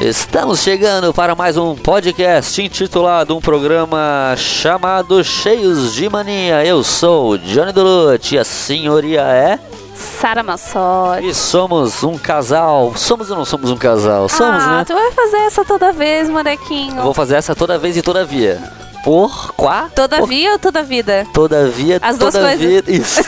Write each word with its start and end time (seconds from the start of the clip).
Estamos 0.00 0.60
chegando 0.60 1.12
para 1.12 1.34
mais 1.34 1.58
um 1.58 1.76
podcast 1.76 2.62
intitulado 2.62 3.36
um 3.36 3.40
programa 3.40 4.34
chamado 4.34 5.22
Cheios 5.22 5.92
de 5.92 6.08
Mania. 6.08 6.64
Eu 6.64 6.82
sou 6.82 7.32
o 7.32 7.38
Johnny 7.38 7.70
Duluth 7.70 8.32
e 8.32 8.38
a 8.38 8.44
senhoria 8.44 9.20
é. 9.20 9.58
Sara 9.94 10.42
Massotti. 10.42 11.28
E 11.28 11.34
somos 11.34 12.02
um 12.02 12.16
casal. 12.16 12.94
Somos 12.96 13.30
ou 13.30 13.36
não 13.36 13.44
somos 13.44 13.70
um 13.70 13.76
casal? 13.76 14.26
Somos, 14.26 14.62
ah, 14.62 14.78
né? 14.78 14.84
tu 14.86 14.94
vai 14.94 15.12
fazer 15.12 15.36
essa 15.36 15.66
toda 15.66 15.92
vez, 15.92 16.30
molequinho. 16.30 16.96
Eu 16.96 17.02
vou 17.02 17.12
fazer 17.12 17.34
essa 17.34 17.54
toda 17.54 17.76
vez 17.76 17.94
e 17.98 18.00
todavia. 18.00 18.58
Por 19.04 19.52
quá? 19.52 19.90
Todavia 19.94 20.52
ou 20.52 20.58
toda 20.58 20.82
vida? 20.82 21.26
Todavia, 21.34 21.98
As 22.00 22.16
duas 22.16 22.32
toda 22.32 22.48
coisas. 22.48 22.66
vida. 22.66 22.90
Isso. 22.90 23.20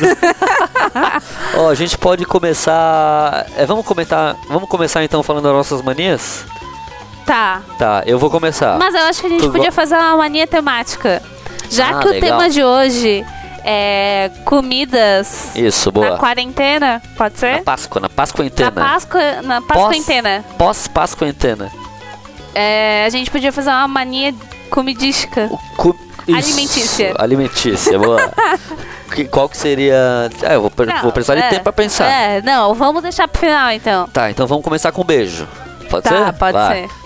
Ó, 1.55 1.69
a 1.69 1.75
gente 1.75 1.99
pode 1.99 2.25
começar. 2.25 3.47
é, 3.59 3.67
vamos 3.67 3.85
comentar. 3.85 4.37
Vamos 4.49 4.69
começar 4.71 5.05
então 5.05 5.23
falando 5.23 5.45
das 5.45 5.53
nossas 5.53 5.83
manias? 5.83 6.47
Tá. 7.27 7.63
Tá, 7.79 8.03
eu 8.07 8.19
vou 8.19 8.31
começar. 8.31 8.79
Mas 8.79 8.95
eu 8.95 9.03
acho 9.03 9.21
que 9.21 9.27
a 9.27 9.31
gente 9.31 9.43
Tu 9.43 9.51
podia 9.51 9.73
fazer 9.73 9.95
uma 9.95 10.17
mania 10.17 10.47
temática. 10.47 11.23
Já 11.71 11.91
Ah, 11.99 12.01
que 12.01 12.09
o 12.09 12.11
legal. 12.11 12.31
tema 12.39 12.51
de 12.51 12.63
hoje 12.63 13.25
é 13.65 14.31
comidas 14.45 15.55
Isso, 15.57 15.89
na 15.89 15.93
boa. 15.93 16.17
quarentena, 16.19 17.01
pode 17.17 17.35
Na 17.35 17.41
ser? 17.41 17.63
Páscoa, 17.63 18.01
na 18.01 18.09
Páscoa 18.09 18.43
Na 18.43 18.49
inteira. 18.49 18.73
Páscoa, 18.73 19.43
na 19.43 19.63
Páscoa 19.63 20.45
Pós-Páscoa 20.59 21.29
inteira. 21.29 21.71
É, 22.55 23.05
a 23.07 23.09
gente 23.09 23.31
podia 23.31 23.53
fazer 23.53 23.71
uma 23.71 23.89
mania 23.89 24.35
comidística. 24.69 25.49
Isso, 26.29 26.37
Alimentícia. 26.37 27.15
Alimentícia, 27.19 27.99
boa. 27.99 28.33
Que- 29.13 29.27
Qual 29.27 29.47
que 29.47 29.57
seria. 29.59 30.31
É, 30.43 30.55
eu 30.55 30.63
vou, 30.63 30.73
Não, 30.87 31.03
vou 31.03 31.13
precisar 31.13 31.35
de 31.35 31.43
é, 31.43 31.49
tempo 31.51 31.65
pra 31.65 31.73
pensar. 31.73 32.07
É, 32.07 32.41
não, 32.41 32.73
vamos 32.75 33.03
deixar 33.03 33.29
pro 33.29 33.41
final 33.41 33.71
então. 33.71 34.09
Tá, 34.09 34.31
então 34.31 34.47
vamos 34.47 34.65
começar 34.65 34.91
com 34.91 35.03
um 35.03 35.05
beijo. 35.05 35.47
Pode 35.91 36.09
ser? 36.09 36.15
Tá, 36.15 36.33
pode 36.33 36.53
Vai. 36.57 36.83
ser. 36.89 37.02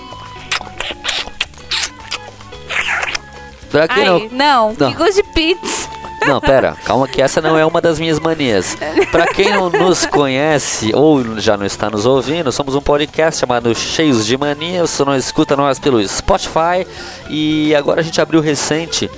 Pra 3.76 3.86
quem 3.88 4.08
Ai, 4.08 4.08
não. 4.08 4.28
não, 4.32 4.74
Não. 4.78 4.90
que 4.90 4.96
gosto 4.96 5.16
de 5.16 5.22
pizza. 5.22 5.86
Não, 6.26 6.40
pera, 6.40 6.74
calma 6.84 7.06
que 7.06 7.20
essa 7.20 7.42
não 7.42 7.58
é 7.58 7.66
uma 7.66 7.78
das 7.80 7.98
minhas 8.00 8.18
manias. 8.18 8.74
Pra 9.12 9.26
quem 9.26 9.52
não 9.52 9.68
nos 9.70 10.06
conhece 10.06 10.90
ou 10.94 11.38
já 11.38 11.56
não 11.58 11.66
está 11.66 11.88
nos 11.90 12.06
ouvindo, 12.06 12.50
somos 12.50 12.74
um 12.74 12.80
podcast 12.80 13.38
chamado 13.38 13.72
Cheios 13.74 14.24
de 14.26 14.34
Mania. 14.36 14.84
Você 14.86 15.04
não 15.04 15.14
escuta 15.14 15.54
nós 15.54 15.78
pelo 15.78 16.02
Spotify 16.08 16.86
e 17.28 17.74
agora 17.74 18.00
a 18.00 18.02
gente 18.02 18.18
abriu 18.20 18.40
recente 18.40 19.10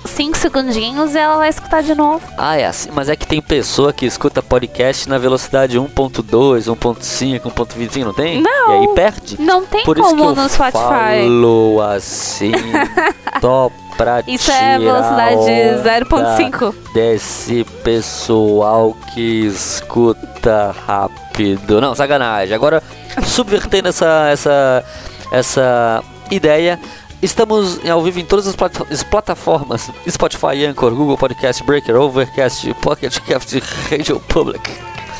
cinco 0.04 0.36
segundinhos 0.36 1.14
e 1.14 1.18
ela 1.18 1.36
vai 1.36 1.48
escutar 1.48 1.82
de 1.82 1.94
novo. 1.94 2.20
Ah, 2.36 2.56
é 2.56 2.66
assim, 2.66 2.90
mas 2.92 3.08
é 3.08 3.14
que 3.16 3.26
tem 3.26 3.40
pessoa 3.40 3.92
que 3.92 4.04
escuta 4.06 4.42
podcast 4.42 5.08
na 5.08 5.18
velocidade 5.18 5.78
1.2, 5.78 6.66
1.5, 6.66 7.40
1.25, 7.42 8.04
não 8.04 8.12
tem? 8.12 8.42
Não. 8.42 8.70
E 8.70 8.72
aí 8.88 8.94
perde? 8.94 9.36
Não 9.40 9.64
tem 9.64 9.84
Por 9.84 9.96
isso 9.98 10.08
que 10.08 10.14
como 10.16 10.30
eu 10.30 10.34
no 10.34 10.48
Spotify. 10.48 10.78
falo 10.78 11.80
assim, 11.94 12.52
só 13.40 13.70
pra 13.96 14.22
Isso 14.26 14.50
é 14.50 14.78
velocidade 14.78 15.36
onda 15.36 16.04
0.5. 16.04 16.74
Desse 16.94 17.64
pessoal 17.82 18.96
que 19.12 19.46
escuta 19.46 20.74
rápido. 20.86 21.80
Não, 21.80 21.94
sacanagem. 21.94 22.54
Agora, 22.54 22.82
subvertendo 23.24 23.88
essa, 23.88 24.28
essa, 24.30 24.84
essa 25.32 26.04
ideia, 26.30 26.78
estamos 27.22 27.80
ao 27.88 28.02
vivo 28.02 28.20
em 28.20 28.24
todas 28.24 28.46
as 28.46 28.56
as 28.90 29.02
plataformas: 29.02 29.90
Spotify, 30.08 30.64
Anchor, 30.66 30.94
Google 30.94 31.18
Podcast, 31.18 31.62
Breaker, 31.64 31.96
Overcast, 31.96 32.72
Pocket 32.74 33.18
Cast, 33.20 33.62
Radio 33.90 34.20
Public. 34.20 34.70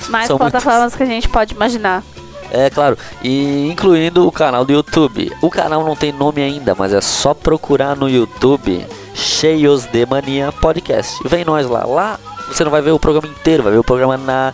Mais 0.08 0.26
São 0.26 0.38
plataformas 0.38 0.94
que 0.94 1.02
a 1.02 1.06
gente 1.06 1.28
pode 1.28 1.54
imaginar. 1.54 2.02
É 2.50 2.68
claro, 2.68 2.98
e 3.22 3.68
incluindo 3.70 4.26
o 4.26 4.32
canal 4.32 4.64
do 4.64 4.72
YouTube. 4.72 5.32
O 5.40 5.50
canal 5.50 5.84
não 5.84 5.94
tem 5.94 6.12
nome 6.12 6.42
ainda, 6.42 6.74
mas 6.76 6.92
é 6.92 7.00
só 7.00 7.32
procurar 7.32 7.96
no 7.96 8.08
YouTube 8.08 8.86
Cheios 9.14 9.84
de 9.84 10.04
Mania 10.06 10.52
Podcast. 10.52 11.16
Vem 11.28 11.44
nós 11.44 11.68
lá. 11.68 11.84
Lá 11.84 12.18
você 12.50 12.64
não 12.64 12.70
vai 12.70 12.82
ver 12.82 12.90
o 12.90 12.98
programa 12.98 13.28
inteiro, 13.28 13.62
vai 13.62 13.72
ver 13.72 13.78
o 13.78 13.84
programa 13.84 14.16
na. 14.16 14.52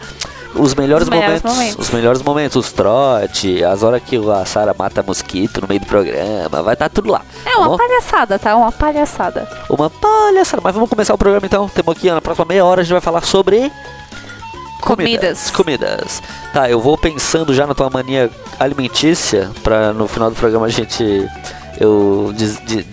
Os 0.55 0.75
melhores, 0.75 1.05
Os 1.07 1.11
melhores 1.11 1.43
momentos, 1.43 1.53
momentos. 1.53 1.87
Os 1.87 1.91
melhores 1.91 2.23
momentos, 2.23 2.57
os 2.57 2.73
trote, 2.73 3.63
as 3.63 3.83
horas 3.83 4.03
que 4.03 4.17
a 4.17 4.45
Sara 4.47 4.75
mata 4.79 5.03
mosquito 5.03 5.61
no 5.61 5.69
meio 5.69 5.81
do 5.81 5.87
programa, 5.87 6.63
vai 6.63 6.73
estar 6.73 6.89
tudo 6.89 7.11
lá. 7.11 7.21
É 7.45 7.51
tá 7.51 7.59
uma 7.59 7.69
bom? 7.69 7.77
palhaçada, 7.77 8.39
tá? 8.39 8.57
Uma 8.57 8.73
palhaçada. 8.73 9.47
Uma 9.69 9.91
palhaçada. 9.91 10.63
Mas 10.65 10.75
vamos 10.75 10.89
começar 10.89 11.13
o 11.13 11.19
programa 11.19 11.45
então. 11.45 11.69
Temos 11.69 11.95
aqui 11.95 12.11
na 12.11 12.23
próxima 12.23 12.47
meia 12.47 12.65
hora 12.65 12.81
a 12.81 12.85
gente 12.85 12.93
vai 12.93 13.03
falar 13.03 13.23
sobre. 13.23 13.71
Comidas. 14.81 15.51
Comidas. 15.51 16.23
Tá, 16.53 16.71
eu 16.71 16.81
vou 16.81 16.97
pensando 16.97 17.53
já 17.55 17.67
na 17.67 17.75
tua 17.75 17.91
mania 17.91 18.31
alimentícia 18.59 19.51
pra 19.63 19.93
no 19.93 20.07
final 20.07 20.31
do 20.31 20.37
programa 20.37 20.67
a 20.67 20.71
gente. 20.71 21.29
Eu. 21.81 22.33
diz- 22.35 22.59
de- 22.65 22.87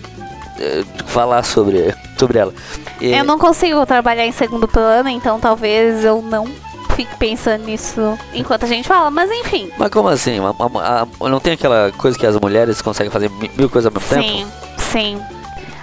eh, 0.58 0.84
falar 1.06 1.42
sobre, 1.42 1.94
sobre 2.18 2.38
ela. 2.38 2.52
E- 3.00 3.12
Eu 3.12 3.24
não 3.24 3.38
consigo 3.38 3.84
trabalhar 3.86 4.26
em 4.26 4.32
segundo 4.32 4.68
plano, 4.68 5.08
então 5.08 5.40
talvez 5.40 6.04
eu 6.04 6.20
não 6.22 6.46
fique 6.94 7.14
pensando 7.16 7.64
nisso 7.64 8.16
enquanto 8.32 8.64
a 8.64 8.68
gente 8.68 8.86
fala, 8.86 9.10
mas 9.10 9.30
enfim. 9.30 9.70
Mas 9.78 9.90
como 9.90 10.08
assim? 10.08 10.38
Uma- 10.38 10.52
uma- 10.52 10.82
a- 11.20 11.28
não 11.28 11.40
tem 11.40 11.54
aquela 11.54 11.90
coisa 11.98 12.16
que 12.18 12.26
as 12.26 12.38
mulheres 12.38 12.80
conseguem 12.82 13.10
fazer 13.10 13.28
mi- 13.30 13.50
mil 13.56 13.68
coisas 13.70 13.86
ao 13.92 14.00
mesmo 14.00 14.08
tempo? 14.14 14.22
Sim, 14.28 14.46
sim. 14.92 15.22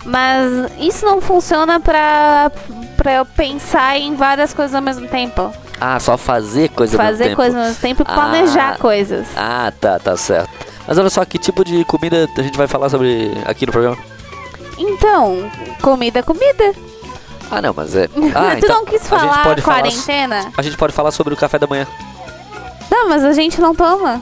Mas 0.06 0.72
isso 0.79 1.06
não 1.06 1.19
funciona 1.22 1.79
pra, 1.79 2.51
pra 2.97 3.13
eu 3.13 3.25
pensar 3.25 3.97
em 4.00 4.16
várias 4.16 4.53
coisas 4.53 4.73
ao 4.75 4.81
mesmo 4.81 5.07
tempo. 5.07 5.51
Ah, 5.83 5.99
só 5.99 6.15
fazer 6.15 6.69
coisa 6.69 6.95
Fazer 6.95 7.23
tempo. 7.23 7.35
coisas 7.37 7.55
ao 7.55 7.63
mesmo 7.65 7.81
tempo 7.81 8.03
e 8.03 8.05
Ah. 8.07 8.13
planejar 8.13 8.77
coisas. 8.77 9.25
Ah, 9.35 9.73
tá, 9.81 9.97
tá 9.97 10.15
certo. 10.15 10.49
Mas 10.87 10.97
olha 10.97 11.09
só, 11.09 11.25
que 11.25 11.39
tipo 11.39 11.63
de 11.65 11.83
comida 11.85 12.29
a 12.37 12.41
gente 12.43 12.55
vai 12.57 12.67
falar 12.67 12.87
sobre 12.89 13.31
aqui 13.45 13.65
no 13.65 13.71
programa? 13.71 13.97
Então, 14.77 15.49
comida 15.81 16.19
é 16.19 16.21
comida. 16.21 16.73
Ah, 17.49 17.61
não, 17.61 17.73
mas 17.75 17.95
é. 17.95 18.03
Ah, 18.35 18.51
tu 18.59 18.65
então, 18.65 18.77
não 18.77 18.85
quis 18.85 19.01
a 19.01 19.05
falar 19.05 19.43
falar 19.43 19.61
quarentena? 19.61 20.51
A 20.55 20.61
gente 20.61 20.77
pode 20.77 20.93
falar 20.93 21.11
sobre 21.11 21.33
o 21.33 21.37
café 21.37 21.57
da 21.57 21.65
manhã. 21.67 21.87
Não, 22.89 23.09
mas 23.09 23.23
a 23.23 23.33
gente 23.33 23.59
não 23.59 23.73
toma. 23.73 24.21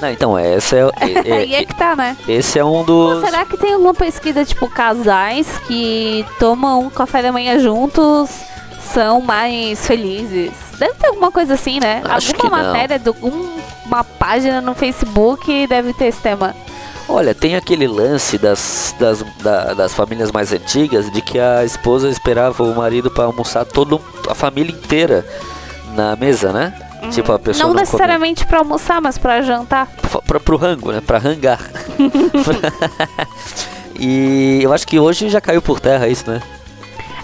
Não, 0.00 0.10
então, 0.10 0.38
esse 0.38 0.76
é, 0.76 0.80
é- 0.80 1.32
Aí 1.32 1.54
é- 1.54 1.62
é 1.62 1.64
que 1.64 1.74
tá, 1.74 1.96
né? 1.96 2.16
esse 2.28 2.58
é 2.58 2.64
um 2.64 2.84
dos. 2.84 3.24
será 3.24 3.46
que 3.46 3.56
tem 3.56 3.72
alguma 3.72 3.94
pesquisa, 3.94 4.44
tipo, 4.44 4.68
casais 4.68 5.46
que 5.66 6.24
tomam 6.38 6.90
café 6.90 7.22
da 7.22 7.32
manhã 7.32 7.58
juntos 7.58 8.28
são 8.92 9.20
mais 9.22 9.86
felizes? 9.86 10.52
Deve 10.78 10.94
ter 10.94 11.06
alguma 11.08 11.30
coisa 11.30 11.54
assim, 11.54 11.80
né? 11.80 12.02
Acho 12.04 12.34
alguma 12.36 12.62
matéria 12.62 12.98
de 12.98 13.08
alguma 13.08 14.04
página 14.18 14.60
no 14.60 14.74
Facebook 14.74 15.66
deve 15.66 15.92
ter 15.94 16.06
esse 16.06 16.20
tema. 16.20 16.54
Olha, 17.08 17.34
tem 17.34 17.54
aquele 17.54 17.86
lance 17.86 18.36
das, 18.36 18.94
das, 18.98 19.24
da- 19.40 19.74
das 19.74 19.94
famílias 19.94 20.32
mais 20.32 20.52
antigas 20.52 21.10
de 21.10 21.22
que 21.22 21.38
a 21.38 21.64
esposa 21.64 22.08
esperava 22.08 22.64
o 22.64 22.74
marido 22.74 23.10
para 23.10 23.24
almoçar 23.24 23.64
todo 23.64 24.00
a 24.28 24.34
família 24.34 24.72
inteira 24.72 25.24
na 25.94 26.16
mesa, 26.16 26.52
né? 26.52 26.74
Tipo, 27.12 27.30
a 27.32 27.38
pessoa 27.38 27.66
Uhum. 27.66 27.68
não 27.68 27.74
não, 27.74 27.80
necessariamente 27.80 28.44
pra 28.44 28.58
almoçar, 28.58 29.00
mas 29.00 29.16
pra 29.16 29.40
jantar. 29.40 29.86
pra, 30.26 30.40
pro 30.40 30.56
rango, 30.56 30.90
né? 30.90 31.00
Pra 31.00 31.18
rangar. 31.18 31.60
e 33.98 34.58
eu 34.62 34.72
acho 34.72 34.86
que 34.86 34.98
hoje 34.98 35.28
já 35.28 35.40
caiu 35.40 35.62
por 35.62 35.80
terra 35.80 36.08
isso, 36.08 36.28
né? 36.30 36.42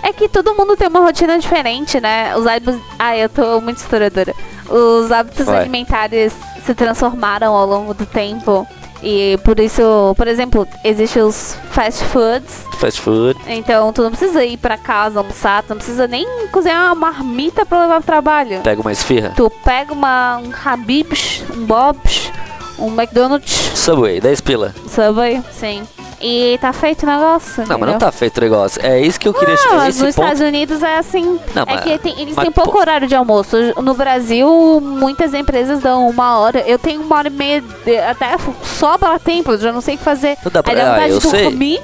É 0.02 0.12
que 0.12 0.28
todo 0.28 0.54
mundo 0.54 0.76
tem 0.76 0.88
uma 0.88 1.00
rotina 1.00 1.38
diferente, 1.38 2.00
né? 2.00 2.36
Os 2.36 2.46
hábitos. 2.46 2.80
Ai, 2.98 3.22
eu 3.24 3.28
tô 3.28 3.60
muito 3.60 3.78
historiadora. 3.78 4.34
Os 4.68 5.12
hábitos 5.12 5.46
Vai. 5.46 5.60
alimentares 5.60 6.32
se 6.64 6.74
transformaram 6.74 7.54
ao 7.54 7.66
longo 7.66 7.94
do 7.94 8.04
tempo. 8.06 8.66
E 9.02 9.36
por 9.44 9.58
isso, 9.58 10.14
por 10.16 10.28
exemplo, 10.28 10.66
existem 10.84 11.22
os 11.22 11.56
fast 11.72 12.04
foods. 12.04 12.64
Fast 12.78 13.00
food. 13.00 13.38
Então 13.48 13.92
tu 13.92 14.02
não 14.02 14.10
precisa 14.10 14.44
ir 14.44 14.56
pra 14.56 14.76
casa 14.78 15.18
almoçar, 15.18 15.62
tu 15.64 15.70
não 15.70 15.76
precisa 15.76 16.06
nem 16.06 16.24
cozinhar 16.52 16.86
uma 16.86 16.94
marmita 16.94 17.66
pra 17.66 17.80
levar 17.82 17.96
pro 17.96 18.06
trabalho. 18.06 18.60
Pega 18.62 18.80
uma 18.80 18.92
esfirra. 18.92 19.32
Tu 19.36 19.50
pega 19.64 19.92
uma, 19.92 20.38
um 20.38 20.52
Habib's, 20.64 21.42
um 21.52 21.64
Bob's, 21.64 22.30
um 22.78 22.88
McDonald's, 22.88 23.52
Subway, 23.74 24.20
10 24.20 24.40
pila. 24.40 24.74
Subway, 24.88 25.42
sim. 25.52 25.82
E 26.24 26.56
tá 26.60 26.72
feito 26.72 27.02
o 27.02 27.06
negócio. 27.06 27.64
Não, 27.66 27.66
mas 27.66 27.68
não 27.68 27.76
entendeu? 27.88 27.98
tá 27.98 28.12
feito 28.12 28.38
o 28.38 28.40
negócio. 28.42 28.80
É 28.86 29.00
isso 29.00 29.18
que 29.18 29.26
eu 29.26 29.34
queria 29.34 29.56
Não, 29.56 29.62
chegar. 29.62 29.76
mas 29.76 29.96
nos 30.00 30.14
ponto. 30.14 30.24
Estados 30.24 30.40
Unidos 30.48 30.80
é 30.82 30.98
assim. 30.98 31.40
Não, 31.52 31.64
é 31.66 31.78
que 31.78 31.98
tem- 31.98 32.20
eles 32.20 32.36
mas 32.36 32.44
têm 32.44 32.52
pouco 32.52 32.70
pô- 32.72 32.78
horário 32.78 33.08
de 33.08 33.14
almoço. 33.16 33.56
No 33.82 33.92
Brasil, 33.94 34.80
muitas 34.80 35.34
empresas 35.34 35.80
dão 35.80 36.08
uma 36.08 36.38
hora. 36.38 36.60
Eu 36.60 36.78
tenho 36.78 37.02
uma 37.02 37.16
hora 37.16 37.26
e 37.26 37.30
meia, 37.30 37.62
até 38.08 38.36
sobra 38.62 39.18
tempo, 39.18 39.56
já 39.58 39.72
não 39.72 39.80
sei 39.80 39.96
o 39.96 39.98
que 39.98 40.04
fazer. 40.04 40.36
Não 40.44 40.52
dá 40.52 40.62
pra- 40.62 40.72
Aí 40.72 40.78
dá 40.78 40.84
ah, 40.86 40.94
vontade 40.94 41.12
eu 41.12 41.18
de 41.18 41.26
sei. 41.28 41.42
dormir. 41.42 41.82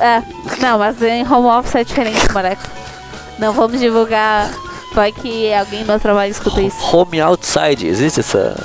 É, 0.00 0.22
não, 0.60 0.78
mas 0.78 1.00
em 1.00 1.22
home 1.22 1.46
office 1.46 1.76
é 1.76 1.84
diferente, 1.84 2.32
moleque. 2.32 2.62
Não 3.38 3.52
vamos 3.52 3.78
divulgar. 3.78 4.50
Vai 4.92 5.12
que 5.12 5.52
alguém 5.54 5.82
do 5.82 5.86
meu 5.86 6.00
trabalho 6.00 6.30
escuta 6.30 6.60
isso. 6.60 6.76
Home 6.96 7.20
outside, 7.20 7.86
existe 7.86 8.18
essa. 8.20 8.56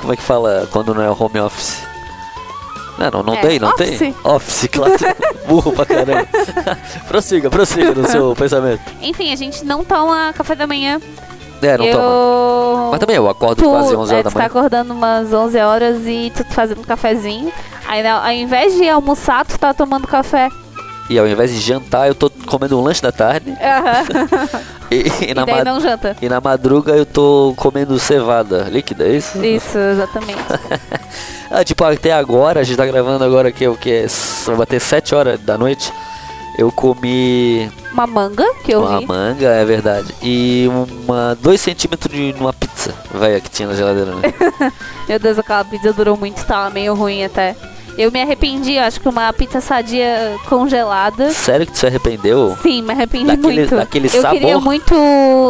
Como 0.00 0.12
é 0.12 0.16
que 0.16 0.22
fala 0.22 0.66
quando 0.70 0.94
não 0.94 1.02
é 1.02 1.10
home 1.10 1.38
office? 1.40 1.82
Não, 2.98 3.10
não, 3.10 3.22
não 3.22 3.34
É, 3.34 3.40
tem, 3.40 3.58
não 3.58 3.68
office. 3.70 3.98
tem? 3.98 4.14
Office, 4.24 4.68
claro. 4.72 4.94
Burro 5.46 5.72
pra 5.72 5.86
caramba. 5.86 6.26
prossiga, 7.06 7.48
prossiga 7.48 7.92
no 7.94 8.06
seu 8.08 8.34
pensamento. 8.34 8.80
Enfim, 9.00 9.32
a 9.32 9.36
gente 9.36 9.64
não 9.64 9.84
toma 9.84 10.32
café 10.36 10.54
da 10.54 10.66
manhã. 10.66 11.00
É, 11.62 11.76
não 11.78 11.84
eu... 11.84 11.96
toma. 11.96 12.90
Mas 12.90 13.00
também 13.00 13.16
eu 13.16 13.28
acordo 13.28 13.62
Tu, 13.62 13.68
quase 13.70 13.94
11 13.96 14.12
é, 14.12 14.14
horas 14.16 14.24
da 14.24 14.30
tu 14.30 14.32
tá 14.32 14.38
manhã. 14.40 14.46
acordando 14.48 14.92
umas 14.94 15.32
11 15.32 15.58
horas 15.60 15.96
e 16.06 16.32
tu 16.34 16.42
tá 16.44 16.50
fazendo 16.54 16.80
um 16.80 16.84
cafezinho. 16.84 17.52
Aí 17.86 18.02
na- 18.02 18.24
ao 18.24 18.32
invés 18.32 18.74
de 18.74 18.88
almoçar, 18.88 19.44
tu 19.46 19.58
tá 19.58 19.72
tomando 19.72 20.06
café. 20.06 20.48
E 21.10 21.18
ao 21.18 21.26
invés 21.26 21.50
de 21.52 21.58
jantar, 21.60 22.06
eu 22.08 22.14
tô 22.14 22.28
comendo 22.46 22.78
um 22.78 22.82
lanche 22.82 23.00
da 23.00 23.10
tarde. 23.12 23.50
Aham. 23.52 24.58
E, 24.90 24.96
e 25.26 25.30
e 25.30 25.34
na, 25.34 25.44
ma- 25.44 25.64
não 25.64 25.80
janta. 25.80 26.16
e 26.22 26.28
na 26.28 26.40
madruga 26.40 26.92
eu 26.92 27.04
tô 27.04 27.52
comendo 27.56 27.98
cevada 27.98 28.62
líquida, 28.70 29.04
é 29.06 29.16
isso? 29.16 29.44
Isso, 29.44 29.76
exatamente. 29.78 30.38
Ah, 31.50 31.64
tipo, 31.64 31.82
até 31.82 32.12
agora, 32.12 32.60
a 32.60 32.62
gente 32.62 32.76
tá 32.76 32.84
gravando 32.84 33.24
agora 33.24 33.50
que 33.50 33.64
é 33.64 33.70
o 33.70 33.74
que? 33.74 34.04
Vai 34.44 34.56
bater 34.56 34.78
7 34.78 35.14
horas 35.14 35.40
da 35.40 35.56
noite. 35.56 35.90
Eu 36.58 36.70
comi 36.70 37.70
Uma 37.90 38.06
manga 38.06 38.44
que 38.62 38.72
eu 38.72 38.82
uma 38.82 38.98
vi. 38.98 39.06
manga, 39.06 39.46
é 39.48 39.64
verdade. 39.64 40.14
E 40.22 40.68
uma 41.06 41.34
2 41.40 41.58
centímetros 41.58 42.12
de 42.14 42.34
uma 42.38 42.52
pizza 42.52 42.92
velha 43.14 43.40
que 43.40 43.48
tinha 43.48 43.66
na 43.66 43.74
geladeira, 43.74 44.12
né? 44.16 44.34
Meu 45.08 45.18
Deus, 45.18 45.38
aquela 45.38 45.64
pizza 45.64 45.90
durou 45.94 46.18
muito, 46.18 46.44
tava 46.44 46.68
meio 46.68 46.92
ruim 46.94 47.24
até. 47.24 47.56
Eu 47.98 48.12
me 48.12 48.22
arrependi, 48.22 48.78
acho 48.78 49.00
que 49.00 49.08
uma 49.08 49.32
pizza 49.32 49.60
sadia 49.60 50.36
congelada. 50.48 51.30
Sério 51.32 51.66
que 51.66 51.72
tu 51.72 51.78
se 51.78 51.86
arrependeu? 51.86 52.56
Sim, 52.62 52.80
me 52.82 52.92
arrependi 52.92 53.26
Daquele- 53.26 53.58
muito. 53.60 53.74
daquele 53.76 54.08
eu 54.14 54.22
queria 54.30 54.58
muito. 54.60 54.94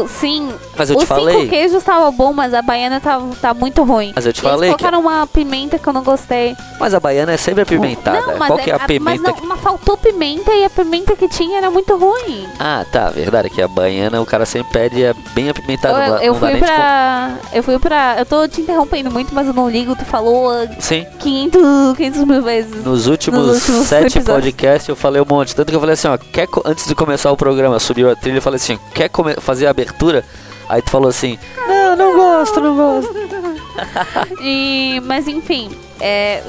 Sim. 0.08 0.50
Mas 0.76 0.88
eu 0.88 0.96
Os 0.96 1.02
te 1.02 1.06
falei. 1.06 1.34
cinco 1.40 1.48
queijos 1.50 1.84
tava 1.84 2.10
bom, 2.10 2.32
mas 2.32 2.54
a 2.54 2.62
baiana 2.62 3.00
tá, 3.00 3.20
tá 3.42 3.52
muito 3.52 3.82
ruim. 3.82 4.12
Mas 4.16 4.24
eu 4.24 4.32
te 4.32 4.40
Eles 4.40 4.50
falei 4.50 4.70
que. 4.70 4.76
colocaram 4.78 5.00
uma 5.00 5.26
pimenta 5.26 5.78
que 5.78 5.86
eu 5.86 5.92
não 5.92 6.02
gostei. 6.02 6.56
Mas 6.80 6.94
a 6.94 7.00
baiana 7.00 7.32
é 7.32 7.36
sempre 7.36 7.62
apimentada. 7.62 8.18
Não, 8.20 8.38
mas, 8.38 8.48
Qual 8.48 8.58
que 8.58 8.70
é 8.70 8.74
a 8.74 8.78
mas 8.78 8.86
pimenta 8.86 9.22
não, 9.28 9.34
que. 9.34 9.46
mas 9.46 9.60
faltou 9.60 9.96
pimenta 9.98 10.50
e 10.52 10.64
a 10.64 10.70
pimenta 10.70 11.14
que 11.16 11.28
tinha 11.28 11.58
era 11.58 11.70
muito 11.70 11.96
ruim. 11.96 12.46
Ah, 12.58 12.86
tá, 12.90 13.10
verdade. 13.10 13.50
Que 13.50 13.60
a 13.60 13.68
baiana 13.68 14.20
o 14.22 14.26
cara 14.26 14.46
sempre 14.46 14.72
pede 14.72 15.02
é 15.04 15.12
bem 15.34 15.50
apimentada. 15.50 16.24
eu, 16.24 16.32
eu 16.32 16.34
fui 16.34 16.56
pra. 16.56 17.30
Eu 17.52 17.62
fui 17.62 17.78
pra. 17.78 18.14
Eu 18.18 18.24
tô 18.24 18.48
te 18.48 18.60
interrompendo 18.62 19.10
muito, 19.10 19.34
mas 19.34 19.46
eu 19.46 19.52
não 19.52 19.68
ligo. 19.68 19.94
Tu 19.96 20.04
falou 20.06 20.66
com- 20.68 20.80
Sim. 20.80 21.04
500, 21.18 21.96
500 21.96 22.24
mil 22.24 22.37
vezes. 22.44 22.84
Nos 22.84 23.06
últimos, 23.06 23.48
últimos 23.48 23.86
sete 23.86 24.20
podcasts 24.20 24.88
eu 24.88 24.96
falei 24.96 25.20
um 25.20 25.26
monte. 25.28 25.54
Tanto 25.54 25.68
que 25.70 25.76
eu 25.76 25.80
falei 25.80 25.94
assim, 25.94 26.08
ó, 26.08 26.16
quer 26.16 26.46
antes 26.64 26.86
de 26.86 26.94
começar 26.94 27.30
o 27.30 27.36
programa, 27.36 27.78
subiu 27.78 28.10
a 28.10 28.16
trilha 28.16 28.38
eu 28.38 28.42
falei 28.42 28.56
assim, 28.56 28.78
quer 28.94 29.10
fazer 29.40 29.66
a 29.66 29.70
abertura? 29.70 30.24
Aí 30.68 30.82
tu 30.82 30.90
falou 30.90 31.08
assim, 31.08 31.38
não, 31.66 31.96
não 31.96 32.16
gosto, 32.16 32.60
não 32.60 32.76
gosto. 32.76 33.14
E, 34.42 35.00
mas 35.04 35.28
enfim. 35.28 35.70
É, 36.00 36.42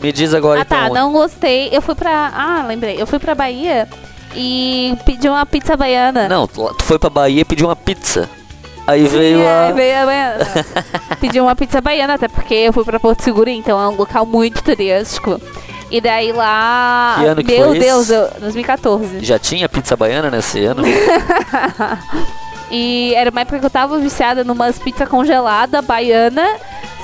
Me 0.00 0.12
diz 0.12 0.32
agora 0.34 0.60
ah 0.60 0.64
tá, 0.64 0.84
então. 0.84 0.94
não 0.94 1.12
gostei. 1.12 1.68
Eu 1.72 1.82
fui 1.82 1.96
pra. 1.96 2.32
Ah, 2.32 2.64
lembrei. 2.66 3.00
Eu 3.00 3.06
fui 3.08 3.18
pra 3.18 3.34
Bahia 3.34 3.88
e 4.36 4.96
pedi 5.04 5.28
uma 5.28 5.44
pizza 5.44 5.76
baiana. 5.76 6.28
Não, 6.28 6.46
tu 6.46 6.84
foi 6.84 6.98
pra 6.98 7.10
Bahia 7.10 7.40
e 7.40 7.44
pediu 7.44 7.66
uma 7.66 7.74
pizza. 7.74 8.28
Aí 8.86 9.08
Sim, 9.08 9.18
veio 9.18 9.40
é, 9.40 9.68
a. 9.68 9.72
veio 9.72 9.98
a 9.98 10.06
baiana. 10.06 10.46
Pedi 11.20 11.40
uma 11.40 11.56
pizza 11.56 11.80
baiana, 11.80 12.14
até 12.14 12.28
porque 12.28 12.54
eu 12.54 12.72
fui 12.72 12.84
pra 12.84 13.00
Porto 13.00 13.22
Seguro, 13.22 13.50
então 13.50 13.80
é 13.80 13.88
um 13.88 13.96
local 13.96 14.24
muito 14.24 14.62
turístico. 14.62 15.40
E 15.90 16.00
daí 16.00 16.32
lá. 16.32 17.16
Que 17.18 17.26
ano 17.26 17.44
que 17.44 17.58
Meu 17.58 17.68
foi 17.68 17.78
Deus, 17.78 18.10
eu, 18.10 18.28
2014. 18.40 19.24
Já 19.24 19.38
tinha 19.38 19.68
pizza 19.68 19.96
baiana 19.96 20.30
nesse 20.30 20.64
ano? 20.64 20.82
E 22.70 23.14
era 23.14 23.30
uma 23.30 23.40
época 23.42 23.60
que 23.60 23.66
eu 23.66 23.70
tava 23.70 23.98
viciada 23.98 24.42
numas 24.42 24.78
pizza 24.78 25.06
congelada 25.06 25.80
baiana. 25.80 26.56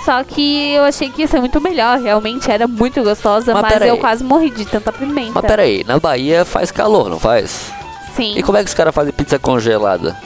Só 0.05 0.25
que 0.25 0.73
eu 0.73 0.83
achei 0.83 1.09
que 1.09 1.23
ia 1.23 1.29
ser 1.29 1.39
muito 1.39 1.61
melhor. 1.61 2.01
Realmente 2.01 2.51
era 2.51 2.67
muito 2.67 3.03
gostosa, 3.03 3.55
Mas 3.55 3.63
mas, 3.63 3.83
eu 3.83 3.97
quase 3.99 4.25
morri 4.25 4.51
de 4.51 4.65
tanta 4.65 4.93
pimenta. 4.93 5.31
Mas 5.35 5.45
peraí, 5.45 5.85
na 5.85 6.01
Bahia 6.01 6.45
faz 6.45 6.73
calor, 6.73 7.09
não 7.09 7.21
faz? 7.21 7.71
Sim. 8.17 8.35
E 8.37 8.43
como 8.43 8.59
é 8.59 8.65
que 8.65 8.69
os 8.69 8.75
caras 8.75 8.93
fazem 8.93 9.13
pizza 9.13 9.39
congelada? 9.39 10.17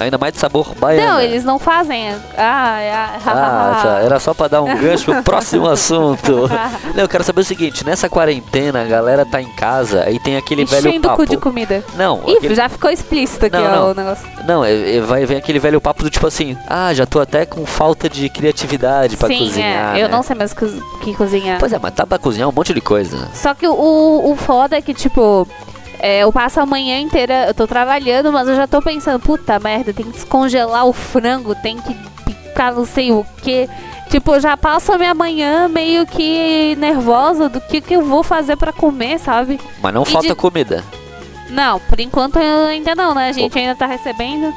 Ainda 0.00 0.18
mais 0.18 0.32
de 0.32 0.40
sabor 0.40 0.74
baiano. 0.74 1.06
Não, 1.14 1.20
eles 1.20 1.44
não 1.44 1.58
fazem. 1.58 2.14
Ah, 2.36 2.80
é, 2.80 2.92
Ah, 3.26 3.80
tá. 3.82 4.00
Era 4.02 4.18
só 4.18 4.34
pra 4.34 4.48
dar 4.48 4.60
um 4.62 4.76
gancho 4.76 5.12
pro 5.12 5.22
próximo 5.22 5.68
assunto. 5.68 6.48
Não, 6.94 7.02
eu 7.04 7.08
quero 7.08 7.22
saber 7.24 7.40
o 7.40 7.44
seguinte: 7.44 7.84
nessa 7.84 8.08
quarentena, 8.08 8.82
a 8.82 8.84
galera 8.84 9.24
tá 9.24 9.40
em 9.40 9.48
casa 9.52 10.02
aí 10.04 10.18
tem 10.18 10.36
aquele 10.36 10.64
velho 10.64 10.88
Enchendo 10.88 11.06
o 11.08 11.10
papo. 11.10 11.22
cu 11.24 11.30
de 11.30 11.36
comida. 11.36 11.84
Não, 11.96 12.22
Ih, 12.26 12.36
aquele- 12.38 12.54
já 12.54 12.68
ficou 12.68 12.90
explícito 12.90 13.46
aqui 13.46 13.56
Não, 13.56 13.64
ó, 13.64 13.76
não. 13.76 13.90
o 13.90 13.94
negócio. 13.94 14.26
não, 14.46 14.64
é- 14.64 14.96
é- 14.96 15.00
vai 15.00 15.24
vem 15.26 15.36
aquele 15.36 15.58
velho 15.58 15.80
papo 15.80 16.02
do 16.02 16.10
tipo 16.10 16.26
assim: 16.26 16.56
ah, 16.68 16.92
já 16.92 17.06
tô 17.06 17.20
até 17.20 17.46
com 17.46 17.64
falta 17.64 18.08
de 18.08 18.28
criatividade 18.28 19.16
pra 19.16 19.28
Sim, 19.28 19.38
cozinhar. 19.38 19.96
é. 19.96 20.02
Eu 20.02 20.08
né? 20.08 20.14
não 20.14 20.22
sei 20.22 20.36
mais 20.36 20.52
que 20.52 21.14
cozinhar. 21.14 21.58
Pois 21.58 21.72
é, 21.72 21.78
mas 21.80 21.94
tá 21.94 22.06
pra 22.06 22.18
cozinhar 22.18 22.48
um 22.48 22.52
monte 22.52 22.74
de 22.74 22.80
coisa. 22.80 23.28
Só 23.32 23.54
que 23.54 23.66
o, 23.66 23.72
o 24.32 24.36
foda 24.36 24.76
é 24.76 24.82
que, 24.82 24.92
tipo, 24.94 25.46
é, 26.04 26.18
eu 26.18 26.30
passo 26.30 26.60
a 26.60 26.66
manhã 26.66 27.00
inteira, 27.00 27.46
eu 27.48 27.54
tô 27.54 27.66
trabalhando, 27.66 28.30
mas 28.30 28.46
eu 28.46 28.54
já 28.54 28.66
tô 28.66 28.82
pensando, 28.82 29.18
puta 29.18 29.58
merda, 29.58 29.92
tem 29.92 30.04
que 30.04 30.12
descongelar 30.12 30.84
o 30.86 30.92
frango, 30.92 31.54
tem 31.54 31.78
que 31.78 31.94
picar 32.26 32.74
não 32.74 32.84
sei 32.84 33.10
o 33.10 33.24
que. 33.42 33.66
Tipo, 34.10 34.34
eu 34.34 34.40
já 34.40 34.54
passo 34.56 34.92
a 34.92 34.98
minha 34.98 35.14
manhã 35.14 35.66
meio 35.66 36.06
que 36.06 36.76
nervosa 36.76 37.48
do 37.48 37.58
que, 37.60 37.80
que 37.80 37.94
eu 37.94 38.02
vou 38.02 38.22
fazer 38.22 38.54
pra 38.56 38.70
comer, 38.72 39.18
sabe? 39.18 39.58
Mas 39.82 39.94
não 39.94 40.02
E 40.02 40.06
falta 40.06 40.28
de- 40.28 40.34
comida. 40.34 40.84
Não, 41.48 41.80
por 41.80 41.98
enquanto 41.98 42.36
ainda 42.38 42.94
não, 42.94 43.14
né? 43.14 43.28
A 43.30 43.32
gente 43.32 43.58
ainda 43.58 43.74
tá 43.74 43.86
recebendo. 43.86 44.52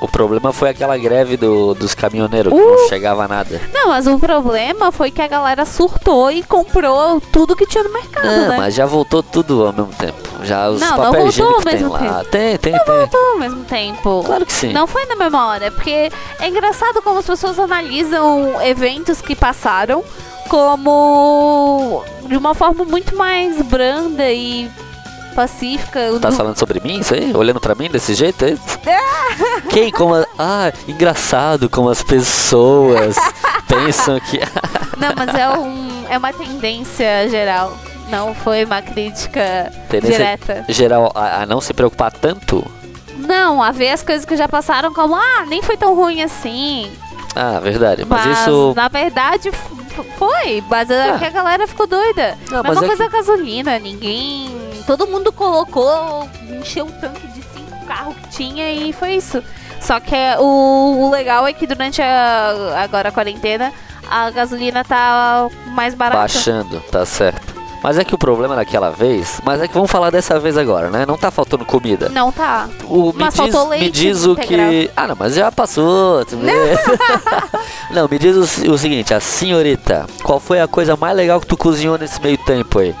O 0.00 0.06
problema 0.06 0.52
foi 0.52 0.70
aquela 0.70 0.96
greve 0.96 1.36
do- 1.36 1.74
dos 1.74 1.92
caminhoneiros, 1.94 2.52
que 2.52 2.58
Uh! 2.58 2.70
não 2.82 2.88
chegava 2.88 3.26
nada. 3.26 3.60
Não, 3.74 3.88
mas 3.88 4.06
o 4.06 4.16
problema 4.18 4.92
foi 4.92 5.10
que 5.10 5.20
a 5.20 5.26
galera 5.26 5.64
surtou 5.64 6.30
e 6.30 6.42
comprou 6.42 7.20
tudo 7.32 7.56
que 7.56 7.66
tinha 7.66 7.82
no 7.82 7.92
mercado, 7.92 8.26
Não, 8.26 8.48
né? 8.48 8.56
mas 8.56 8.74
já 8.74 8.86
voltou 8.86 9.22
tudo 9.22 9.66
ao 9.66 9.72
mesmo 9.72 9.92
tempo. 9.98 10.16
Já 10.44 10.68
os 10.68 10.80
Não, 10.80 10.90
não 10.90 10.96
papéis 10.96 11.36
voltou 11.36 11.54
ao 11.56 11.60
higiênicos 11.60 11.64
tem 11.64 11.72
mesmo 11.74 11.92
lá. 11.92 11.98
tempo. 12.18 12.30
Tem, 12.30 12.56
tem, 12.58 12.72
tem. 12.72 12.96
Voltou 12.96 13.20
ao 13.32 13.38
mesmo 13.38 13.64
tempo. 13.64 14.22
Claro 14.24 14.46
que 14.46 14.52
sim. 14.52 14.72
Não 14.72 14.86
foi 14.86 15.04
na 15.06 15.16
mesma 15.16 15.46
hora, 15.48 15.70
porque 15.72 15.90
é 16.38 16.48
engraçado 16.48 17.02
como 17.02 17.18
as 17.18 17.26
pessoas 17.26 17.58
analisam 17.58 18.62
eventos 18.62 19.20
que 19.20 19.34
passaram 19.34 20.04
como 20.48 22.02
de 22.26 22.36
uma 22.36 22.54
forma 22.54 22.84
muito 22.84 23.16
mais 23.16 23.60
branda 23.62 24.30
e 24.30 24.70
pacífica. 25.38 26.00
Tá 26.20 26.30
Do- 26.30 26.36
falando 26.36 26.58
sobre 26.58 26.80
mim, 26.80 26.98
isso 26.98 27.14
aí? 27.14 27.32
Olhando 27.32 27.60
pra 27.60 27.74
mim 27.76 27.88
desse 27.88 28.12
jeito? 28.14 28.44
É 28.44 28.50
isso? 28.50 28.78
Quem? 29.70 29.90
Como 29.92 30.14
a... 30.16 30.26
Ah, 30.36 30.72
engraçado 30.88 31.68
como 31.70 31.88
as 31.88 32.02
pessoas 32.02 33.14
pensam 33.68 34.18
que... 34.18 34.38
Não, 34.98 35.14
mas 35.16 35.32
é, 35.34 35.48
um, 35.50 36.04
é 36.10 36.18
uma 36.18 36.32
tendência 36.32 37.28
geral. 37.28 37.76
Não 38.10 38.34
foi 38.34 38.64
uma 38.64 38.82
crítica 38.82 39.70
Tendência 39.88 40.16
direta. 40.18 40.64
geral 40.68 41.12
a, 41.14 41.42
a 41.42 41.46
não 41.46 41.60
se 41.60 41.72
preocupar 41.72 42.10
tanto? 42.10 42.64
Não, 43.16 43.62
a 43.62 43.70
ver 43.70 43.90
as 43.90 44.02
coisas 44.02 44.24
que 44.24 44.36
já 44.36 44.48
passaram 44.48 44.92
como, 44.92 45.14
ah, 45.14 45.44
nem 45.46 45.62
foi 45.62 45.76
tão 45.76 45.94
ruim 45.94 46.20
assim. 46.22 46.90
Ah, 47.36 47.60
verdade. 47.60 48.04
Mas, 48.04 48.26
Mas, 48.26 48.38
isso... 48.40 48.72
na 48.74 48.88
verdade, 48.88 49.52
foi. 50.18 50.64
Mas 50.68 50.90
é 50.90 51.10
Ah. 51.10 51.18
que 51.18 51.24
a 51.26 51.30
galera 51.30 51.66
ficou 51.68 51.86
doida. 51.86 52.36
Não, 52.50 52.62
Mesma 52.62 52.74
mas 52.74 52.82
é 52.82 52.86
coisa 52.86 53.04
a 53.04 53.08
gasolina. 53.08 53.78
Ninguém... 53.78 54.50
Todo 54.88 55.06
mundo 55.06 55.30
colocou, 55.30 56.26
encheu 56.48 56.86
o 56.86 56.92
tanque 56.92 57.26
de 57.26 57.42
cinco 57.42 57.86
carros 57.86 58.16
que 58.16 58.28
tinha 58.30 58.72
e 58.72 58.90
foi 58.90 59.16
isso. 59.16 59.44
Só 59.82 60.00
que 60.00 60.14
é, 60.14 60.38
o, 60.38 60.42
o 61.02 61.10
legal 61.10 61.46
é 61.46 61.52
que 61.52 61.66
durante 61.66 62.00
a, 62.00 62.82
agora 62.82 63.10
a 63.10 63.12
quarentena, 63.12 63.70
a 64.10 64.30
gasolina 64.30 64.82
tá 64.82 65.46
mais 65.66 65.94
barata. 65.94 66.20
Baixando, 66.20 66.80
tá 66.90 67.04
certo. 67.04 67.54
Mas 67.82 67.98
é 67.98 68.02
que 68.02 68.14
o 68.14 68.18
problema 68.18 68.56
daquela 68.56 68.88
vez... 68.88 69.38
Mas 69.44 69.60
é 69.60 69.68
que 69.68 69.74
vamos 69.74 69.90
falar 69.90 70.08
dessa 70.08 70.40
vez 70.40 70.56
agora, 70.56 70.88
né? 70.88 71.04
Não 71.04 71.18
tá 71.18 71.30
faltando 71.30 71.66
comida. 71.66 72.08
Não 72.08 72.32
tá. 72.32 72.66
O, 72.84 73.12
me, 73.12 73.24
Mas 73.24 73.34
diz, 73.34 73.36
faltou 73.36 73.64
me 73.68 73.70
leite 73.78 73.90
diz 73.90 74.24
o 74.24 74.32
integral. 74.32 74.70
que. 74.70 74.90
Ah, 74.96 75.06
não, 75.06 75.16
mas 75.20 75.34
já 75.34 75.52
passou. 75.52 76.24
vê. 76.24 76.78
não, 77.92 78.08
me 78.08 78.18
diz 78.18 78.34
o, 78.34 78.72
o 78.72 78.78
seguinte, 78.78 79.12
a 79.12 79.20
senhorita, 79.20 80.06
qual 80.22 80.40
foi 80.40 80.62
a 80.62 80.66
coisa 80.66 80.96
mais 80.96 81.14
legal 81.14 81.38
que 81.40 81.46
tu 81.46 81.58
cozinhou 81.58 81.98
nesse 81.98 82.18
meio 82.22 82.38
tempo 82.38 82.78
aí? 82.78 82.94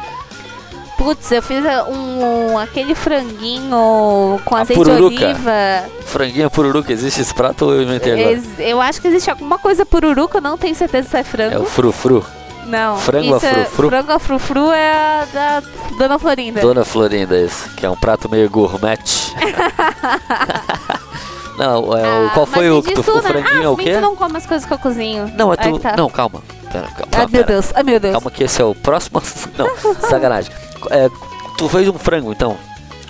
Putz, 0.98 1.30
eu 1.32 1.40
fiz 1.42 1.64
um, 1.88 2.58
aquele 2.58 2.94
franguinho 2.94 4.38
com 4.44 4.56
A 4.56 4.60
azeite 4.62 4.82
pururuca? 4.82 5.16
de 5.16 5.24
oliva. 5.24 5.84
Franguinha 6.04 6.50
pururuca, 6.50 6.92
existe 6.92 7.20
esse 7.20 7.32
prato 7.32 7.66
ou 7.66 7.74
eu 7.74 7.82
inventei 7.84 8.12
agora? 8.14 8.32
Ex- 8.32 8.58
Eu 8.58 8.80
acho 8.82 9.00
que 9.00 9.06
existe 9.08 9.30
alguma 9.30 9.58
coisa 9.58 9.86
pururuca, 9.86 10.38
eu 10.38 10.42
não 10.42 10.58
tenho 10.58 10.74
certeza 10.74 11.08
se 11.08 11.16
é 11.16 11.22
frango. 11.22 11.54
É 11.54 11.58
o 11.58 11.64
frufru. 11.64 12.24
Não. 12.66 12.98
Frango 12.98 13.36
isso 13.36 13.46
a 13.46 13.48
é- 13.48 13.64
frufru? 13.64 13.88
Frango 13.88 14.12
a 14.12 14.18
frufru 14.18 14.72
é 14.72 14.92
a 14.92 15.26
da 15.32 15.62
Dona 15.96 16.18
Florinda. 16.18 16.60
Dona 16.60 16.84
Florinda, 16.84 17.38
esse, 17.38 17.68
que 17.70 17.86
é 17.86 17.90
um 17.90 17.96
prato 17.96 18.28
meio 18.28 18.50
gourmet. 18.50 18.98
não, 21.56 21.96
é, 21.96 22.02
o- 22.02 22.26
Ah, 22.26 22.30
qual 22.34 22.46
foi 22.46 22.70
o 22.70 22.82
que 22.82 22.92
tu, 22.94 23.00
o 23.00 23.22
franguinho 23.22 23.60
ah, 23.60 23.64
é 23.64 23.68
o 23.68 23.76
se 23.76 23.76
bem 23.76 23.86
quê? 23.86 23.92
tu 23.94 24.00
não 24.00 24.16
come 24.16 24.36
as 24.36 24.46
coisas 24.46 24.66
que 24.66 24.74
eu 24.74 24.78
cozinho. 24.78 25.32
Não, 25.36 25.52
é 25.52 25.56
Aí 25.58 25.72
tu. 25.72 25.78
tá. 25.78 25.96
Não, 25.96 26.10
calma. 26.10 26.42
Pera, 26.72 26.86
calma, 26.88 27.08
Ai, 27.12 27.18
meu 27.20 27.28
pera. 27.30 27.44
Deus. 27.46 27.72
Ai, 27.74 27.82
meu 27.82 28.00
Deus. 28.00 28.12
Calma 28.12 28.30
que 28.30 28.44
esse 28.44 28.60
é 28.60 28.64
o 28.64 28.74
próximo. 28.74 29.22
Não, 29.56 29.68
sacanagem. 30.08 30.52
É, 30.90 31.08
Tu 31.56 31.68
fez 31.68 31.88
um 31.88 31.94
frango, 31.94 32.30
então? 32.32 32.56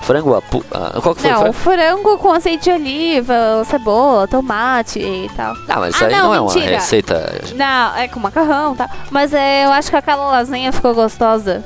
Frango, 0.01 0.35
a 0.35 0.41
pu- 0.41 0.65
ah, 0.73 0.99
qual 1.03 1.15
que 1.15 1.21
foi 1.23 1.31
o 1.31 1.33
Não, 1.35 1.41
frango? 1.41 1.53
frango 1.55 2.19
com 2.19 2.33
azeite 2.33 2.65
de 2.65 2.71
oliva, 2.71 3.63
cebola, 3.69 4.27
tomate 4.27 4.99
e 5.01 5.31
tal. 5.37 5.55
Ah, 5.69 5.81
mas 5.81 5.95
isso 5.95 6.05
Ah, 6.05 6.07
aí 6.07 6.13
não, 6.15 6.23
não, 6.29 6.35
é 6.35 6.41
uma 6.41 6.53
receita. 6.53 7.43
Não, 7.55 7.97
é 7.97 8.09
com 8.09 8.19
macarrão, 8.21 8.75
tá? 8.75 8.89
Mas 9.11 9.35
é, 9.35 9.67
eu 9.67 9.71
acho 9.73 9.91
que 9.91 9.97
aquela 9.97 10.31
lasanha 10.31 10.73
ficou 10.73 10.95
gostosa. 10.95 11.63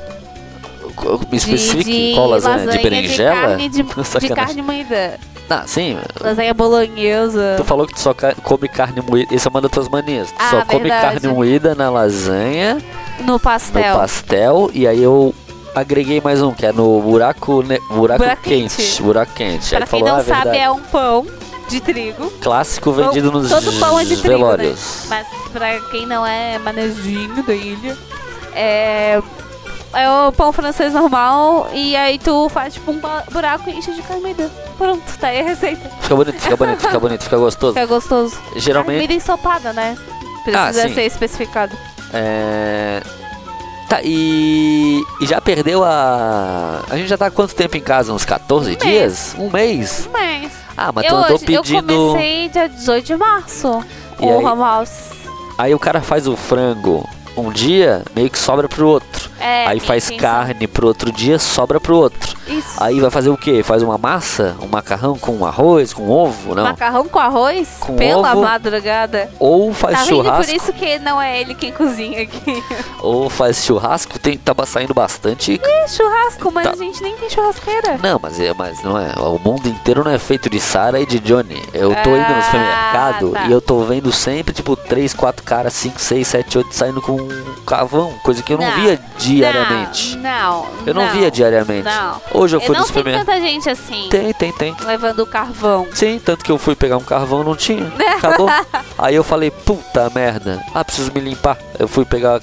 Me 1.31 1.37
especifique 1.37 1.83
de, 1.85 2.09
de 2.09 2.15
qual 2.15 2.27
lasanha? 2.29 2.57
lasanha 2.57 2.77
De 2.77 2.83
berinjela? 2.83 3.35
De 3.35 3.41
carne, 3.47 3.69
de, 4.19 4.19
de 4.19 4.29
carne 4.35 4.61
moída. 4.61 5.19
Ah, 5.49 5.63
sim. 5.65 5.97
Lasanha 6.19 6.53
bolonhesa. 6.53 7.55
Tu 7.57 7.63
falou 7.63 7.85
que 7.87 7.93
tu 7.93 7.99
só 7.99 8.13
come 8.43 8.67
carne 8.67 9.01
moída. 9.01 9.33
Essa 9.33 9.47
é 9.47 9.51
uma 9.51 9.61
das 9.61 9.71
tuas 9.71 9.87
manias. 9.89 10.29
Tu 10.31 10.35
Ah, 10.39 10.49
só 10.49 10.65
come 10.65 10.81
verdade. 10.81 11.19
carne 11.21 11.27
moída 11.35 11.75
na 11.75 11.89
lasanha, 11.89 12.77
No 13.21 13.39
pastel. 13.39 13.93
no 13.93 13.99
pastel, 13.99 14.69
e 14.73 14.87
aí 14.87 15.01
eu 15.01 15.33
agreguei 15.75 16.21
mais 16.21 16.41
um, 16.41 16.51
que 16.53 16.65
é 16.65 16.71
no 16.71 17.01
buraco, 17.01 17.61
ne- 17.63 17.79
buraco, 17.89 18.23
Buraco 18.23 18.41
quente. 18.43 18.75
quente. 18.75 19.01
Buraco 19.01 19.33
quente. 19.33 19.75
Aí 19.75 19.79
Pra 19.79 19.87
tu 19.87 19.89
quem 19.91 19.99
falou, 19.99 20.15
não 20.15 20.21
ah, 20.21 20.23
sabe, 20.23 20.43
verdade. 20.51 20.57
é 20.59 20.71
um 20.71 20.79
pão 20.79 21.25
de 21.69 21.79
trigo. 21.81 22.31
Clássico 22.41 22.91
vendido 22.91 23.31
nos 23.31 23.49
todo 23.49 23.71
pão 23.79 23.99
é 23.99 24.03
de 24.03 24.17
trigo, 24.17 24.37
velórios. 24.39 25.05
Mas 25.09 25.27
pra 25.51 25.79
quem 25.91 26.05
não 26.05 26.25
é 26.25 26.57
manezinho 26.59 27.41
da 27.43 27.53
ilha, 27.53 27.97
é, 28.53 29.21
é 29.93 30.09
o 30.09 30.31
pão 30.31 30.51
francês 30.53 30.93
normal. 30.93 31.69
E 31.73 31.95
aí 31.95 32.19
tu 32.19 32.49
faz 32.49 32.73
tipo 32.73 32.91
um 32.91 32.99
buraco 33.31 33.69
e 33.69 33.73
enche 33.73 33.91
de 33.93 34.03
moída. 34.19 34.51
Pronto, 34.77 35.03
tá 35.19 35.27
aí 35.27 35.39
a 35.39 35.43
receita. 35.43 35.89
Fica 36.01 36.15
bonito, 36.15 36.39
fica 36.39 36.57
bonito, 36.57 36.79
fica 36.81 36.99
bonito, 36.99 37.23
fica 37.23 37.37
gostoso. 37.37 37.73
Fica 37.73 37.85
gostoso. 37.85 38.37
Geralmente, 38.55 38.97
moída 38.97 39.13
ensopada, 39.13 39.71
né? 39.73 39.97
Precisa 40.43 40.87
Ah, 40.87 40.93
ser 40.93 41.03
especificado. 41.05 41.75
é... 42.13 43.01
Tá, 43.93 43.99
e... 44.03 45.03
e 45.21 45.25
já 45.27 45.39
perdeu 45.39 45.83
a... 45.83 46.81
A 46.89 46.97
gente 46.97 47.07
já 47.07 47.15
tá 47.15 47.27
há 47.27 47.31
quanto 47.31 47.53
tempo 47.53 47.77
em 47.77 47.81
casa? 47.81 48.11
Uns 48.11 48.25
14 48.25 48.71
mês. 48.71 48.81
dias? 48.81 49.35
Um 49.37 49.51
mês? 49.51 50.09
Mas 50.11 50.51
Ah, 50.75 50.91
mas 50.91 51.05
eu, 51.05 51.15
eu 51.15 51.23
tô 51.25 51.33
hoje, 51.35 51.53
eu 51.53 51.61
pedindo... 51.61 51.93
comecei 51.95 52.49
dia 52.49 52.67
18 52.67 53.05
de 53.05 53.15
março 53.15 53.85
E 54.19 54.25
o 54.25 54.39
aí? 54.39 54.45
home. 54.45 54.87
Aí 55.59 55.75
o 55.75 55.79
cara 55.79 56.01
faz 56.01 56.27
o 56.27 56.35
frango 56.35 57.07
um 57.35 57.51
dia, 57.51 58.03
meio 58.15 58.29
que 58.29 58.37
sobra 58.37 58.67
pro 58.67 58.87
outro. 58.87 59.29
É, 59.39 59.65
Aí 59.67 59.79
faz 59.79 60.09
carne 60.11 60.67
pro 60.67 60.87
outro 60.87 61.11
dia, 61.11 61.37
sobra 61.37 61.79
pro 61.79 61.95
outro. 61.97 62.33
Isso. 62.47 62.75
Aí 62.77 62.99
vai 62.99 63.09
fazer 63.09 63.29
o 63.29 63.37
quê? 63.37 63.61
Faz 63.63 63.81
uma 63.83 63.97
massa, 63.97 64.55
um 64.61 64.67
macarrão 64.67 65.17
com 65.17 65.45
arroz, 65.45 65.93
com 65.93 66.09
ovo, 66.09 66.53
não? 66.55 66.63
Macarrão 66.63 67.07
com 67.07 67.19
arroz 67.19 67.67
Com 67.79 67.95
pela 67.95 68.31
ovo. 68.33 68.41
madrugada. 68.41 69.29
Ou 69.39 69.73
faz 69.73 69.99
Tá 69.99 70.03
vendo? 70.05 70.15
Por 70.17 70.23
churrasco, 70.25 70.55
isso 70.55 70.73
que 70.73 70.99
não 70.99 71.21
é 71.21 71.39
ele 71.41 71.55
quem 71.55 71.71
cozinha 71.71 72.21
aqui. 72.23 72.63
ou 73.01 73.29
faz 73.29 73.63
churrasco, 73.63 74.17
tem 74.19 74.37
tava 74.37 74.65
saindo 74.65 74.93
bastante. 74.93 75.59
É 75.63 75.87
churrasco, 75.87 76.51
mas 76.51 76.67
Tá. 76.67 76.73
a 76.73 76.75
gente 76.75 77.01
nem 77.01 77.15
tem 77.17 77.29
churrasqueira. 77.29 77.97
Não, 78.01 78.19
mas 78.21 78.39
é, 78.39 78.53
mas 78.53 78.81
não 78.83 78.97
é. 78.97 79.13
O 79.17 79.39
mundo 79.39 79.67
inteiro 79.67 80.03
não 80.03 80.11
é 80.11 80.19
feito 80.19 80.49
de 80.49 80.59
Sara 80.59 80.99
e 80.99 81.05
de 81.05 81.19
Johnny. 81.19 81.61
Eu 81.73 81.93
tô 82.03 82.09
indo 82.11 82.27
no 82.29 82.35
Ah, 82.35 82.41
supermercado 82.43 83.31
tá. 83.31 83.45
e 83.45 83.51
eu 83.51 83.61
tô 83.61 83.79
vendo 83.83 84.11
sempre 84.11 84.53
tipo 84.53 84.75
3, 84.75 85.13
4 85.13 85.43
caras, 85.43 85.73
5, 85.73 85.99
6, 85.99 86.27
7, 86.27 86.57
8 86.59 86.73
saindo 86.75 87.01
com 87.01 87.22
um 87.23 87.63
carvão, 87.65 88.13
coisa 88.23 88.41
que 88.43 88.53
eu 88.53 88.57
não, 88.57 88.65
Não. 88.65 88.75
via 88.81 88.99
diariamente. 89.17 90.17
Não, 90.17 90.67
eu 90.85 90.93
não, 90.93 91.07
via 91.11 91.29
diariamente. 91.31 91.83
Não. 91.83 92.21
Hoje 92.33 92.55
eu 92.55 92.59
fui 92.61 92.69
no 92.69 92.75
não 92.75 92.81
tem 92.81 92.87
supermercado. 92.87 93.25
tanta 93.25 93.41
gente 93.41 93.69
assim, 93.69 94.07
Tem, 94.09 94.33
tem, 94.33 94.51
tem. 94.51 94.75
levando 94.85 95.25
carvão. 95.25 95.87
Sim, 95.93 96.19
tanto 96.23 96.43
que 96.43 96.51
eu 96.51 96.57
fui 96.57 96.75
pegar 96.75 96.97
um 96.97 97.03
carvão, 97.03 97.43
não 97.43 97.55
tinha. 97.55 97.91
Acabou. 98.17 98.47
Aí 98.97 99.15
eu 99.15 99.23
falei, 99.23 99.51
puta 99.51 100.09
merda. 100.13 100.61
Ah, 100.73 100.83
preciso 100.83 101.11
me 101.13 101.19
limpar. 101.19 101.57
Eu 101.77 101.87
fui 101.87 102.05
pegar. 102.05 102.39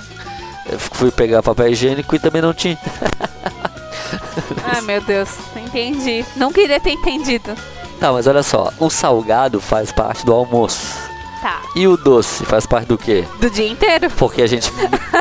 eu 0.70 0.78
fui 0.78 1.10
pegar 1.10 1.42
papel 1.42 1.68
higiênico 1.68 2.14
e 2.14 2.18
também 2.18 2.42
não 2.42 2.52
tinha. 2.54 2.78
Ai, 4.64 4.80
meu 4.82 5.00
Deus, 5.00 5.30
entendi. 5.56 6.24
Não 6.36 6.52
queria 6.52 6.80
ter 6.80 6.90
entendido. 6.90 7.54
Tá, 7.98 8.12
mas 8.12 8.26
olha 8.26 8.42
só, 8.42 8.72
o 8.78 8.88
salgado 8.88 9.60
faz 9.60 9.92
parte 9.92 10.24
do 10.24 10.32
almoço. 10.32 11.09
Tá. 11.40 11.62
E 11.74 11.86
o 11.86 11.96
doce 11.96 12.44
faz 12.44 12.66
parte 12.66 12.88
do 12.88 12.98
quê? 12.98 13.24
Do 13.38 13.48
dia 13.48 13.68
inteiro? 13.68 14.10
Porque 14.10 14.42
a 14.42 14.46
gente. 14.46 14.70